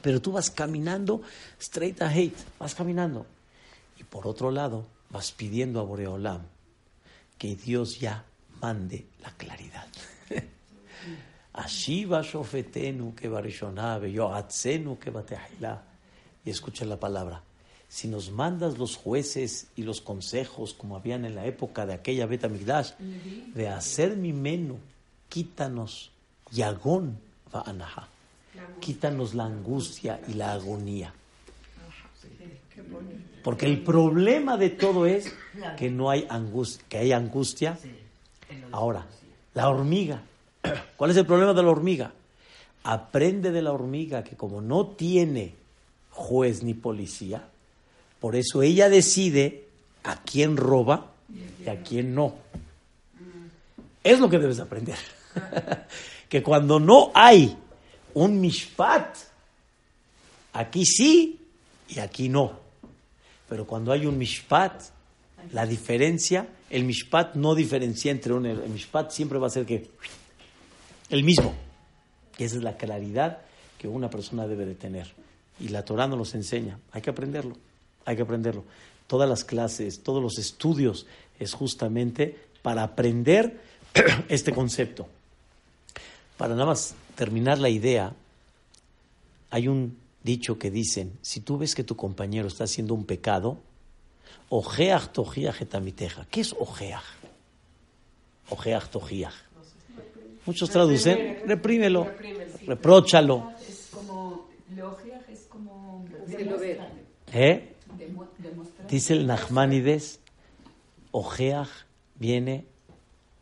[0.01, 1.21] pero tú vas caminando
[1.59, 3.27] straight ahead, vas caminando.
[3.99, 6.41] Y por otro lado, vas pidiendo a Boreolam
[7.37, 8.25] que Dios ya
[8.61, 9.87] mande la claridad.
[11.53, 15.11] Ashiva shofetenu que barishonah, yoatzenu que.
[16.45, 17.43] Y escucha la palabra.
[17.87, 22.27] Si nos mandas los jueces y los consejos, como habían en la época de aquella
[22.27, 24.77] Beta Migdash, de hacer mi menú,
[25.27, 26.11] quítanos
[26.51, 27.19] yagón
[27.53, 28.07] va anaha.
[28.79, 31.13] Quítanos la angustia y la agonía.
[33.43, 35.33] Porque el problema de todo es
[35.77, 37.77] que no hay angustia, que hay angustia.
[38.71, 39.05] Ahora,
[39.53, 40.21] la hormiga.
[40.97, 42.13] ¿Cuál es el problema de la hormiga?
[42.83, 45.53] Aprende de la hormiga que como no tiene
[46.11, 47.47] juez ni policía,
[48.19, 49.65] por eso ella decide
[50.03, 51.11] a quién roba
[51.63, 52.35] y a quién no.
[54.03, 54.97] Es lo que debes aprender.
[56.29, 57.55] que cuando no hay
[58.13, 59.15] un mishpat,
[60.53, 61.39] aquí sí
[61.87, 62.68] y aquí no.
[63.49, 64.81] Pero cuando hay un mishpat,
[65.51, 68.45] la diferencia, el mishpat no diferencia entre un...
[68.45, 69.89] El mishpat siempre va a ser que
[71.09, 71.55] el mismo.
[72.37, 73.39] Y esa es la claridad
[73.77, 75.11] que una persona debe de tener.
[75.59, 76.79] Y la Torah nos enseña.
[76.91, 77.57] Hay que aprenderlo.
[78.05, 78.63] Hay que aprenderlo.
[79.07, 81.07] Todas las clases, todos los estudios
[81.39, 83.59] es justamente para aprender
[84.29, 85.07] este concepto.
[86.37, 88.13] Para nada más terminar la idea,
[89.49, 93.57] hay un dicho que dicen, si tú ves que tu compañero está haciendo un pecado,
[94.49, 96.25] ojeach tojiach etamiteja.
[96.29, 97.03] ¿Qué es ojeach?
[98.49, 99.33] Ojeach tojiach.
[100.45, 102.07] Muchos traducen, reprímelo,
[102.65, 103.53] repróchalo.
[103.67, 104.49] Es como,
[105.29, 106.05] es como
[107.31, 107.75] ¿Eh?
[108.89, 110.19] Dice el Nachmanides,
[111.11, 111.69] ojeach
[112.15, 112.65] viene,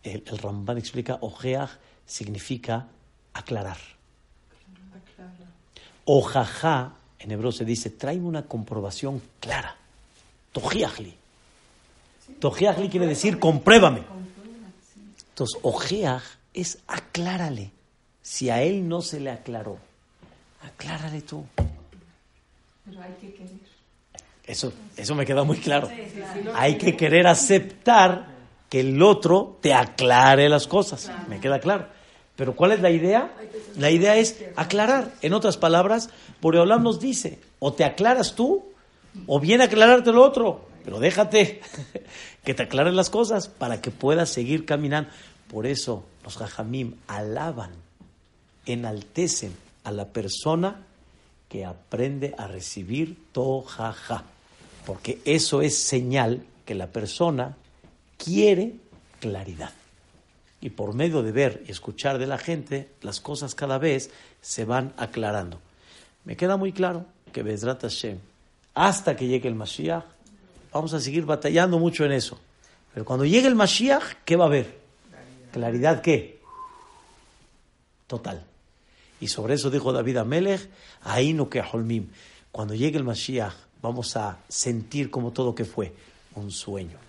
[0.03, 1.69] el, el Ramban explica, ojeach
[2.05, 2.87] significa
[3.33, 3.96] aclarar.
[6.09, 9.75] Ojajá, en hebreo se dice, tráeme una comprobación clara.
[10.53, 11.13] Tojiachli.
[12.39, 14.03] Tojiachli quiere decir compruébame.
[15.29, 17.71] Entonces, ojeach es aclárale.
[18.21, 19.77] Si a él no se le aclaró,
[20.63, 21.45] aclárale tú.
[22.85, 23.51] Pero hay que querer.
[24.45, 25.89] Eso, eso me queda muy claro.
[26.55, 28.27] Hay que querer aceptar
[28.69, 31.11] que el otro te aclare las cosas.
[31.27, 31.96] Me queda claro.
[32.37, 33.33] Pero ¿cuál es la idea?
[33.77, 35.11] La idea es aclarar.
[35.21, 38.63] En otras palabras, Boreolam nos dice, o te aclaras tú,
[39.25, 40.61] o viene a aclararte el otro.
[40.85, 41.61] Pero déjate
[42.45, 45.09] que te aclaren las cosas para que puedas seguir caminando.
[45.49, 47.71] Por eso los jajamim alaban,
[48.67, 50.85] enaltecen a la persona
[51.49, 54.25] que aprende a recibir tojaja.
[54.85, 57.57] Porque eso es señal que la persona
[58.17, 58.75] quiere
[59.19, 59.71] claridad.
[60.59, 64.09] Y por medio de ver y escuchar de la gente, las cosas cada vez
[64.41, 65.59] se van aclarando.
[66.25, 68.17] Me queda muy claro que Bezrat Hashem,
[68.73, 70.03] hasta que llegue el Mashiach,
[70.73, 72.39] vamos a seguir batallando mucho en eso.
[72.93, 74.79] Pero cuando llegue el Mashiach, ¿qué va a haber?
[75.51, 76.39] ¿Claridad qué?
[78.07, 78.43] Total.
[79.19, 80.69] Y sobre eso dijo David Amelech,
[81.03, 82.09] ahí no que holmim.
[82.51, 85.93] Cuando llegue el Mashiach, vamos a sentir como todo que fue
[86.35, 87.06] un sueño.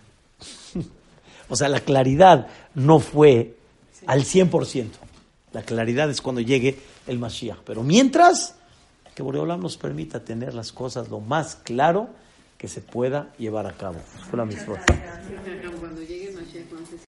[1.49, 3.57] O sea, la claridad no fue
[4.07, 4.91] al 100%.
[5.53, 7.59] La claridad es cuando llegue el Mashiach.
[7.65, 8.55] Pero mientras,
[9.15, 12.11] que Boreolam nos permita tener las cosas lo más claro
[12.59, 13.99] que se pueda llevar a cabo.
[14.29, 14.79] Fue la misma.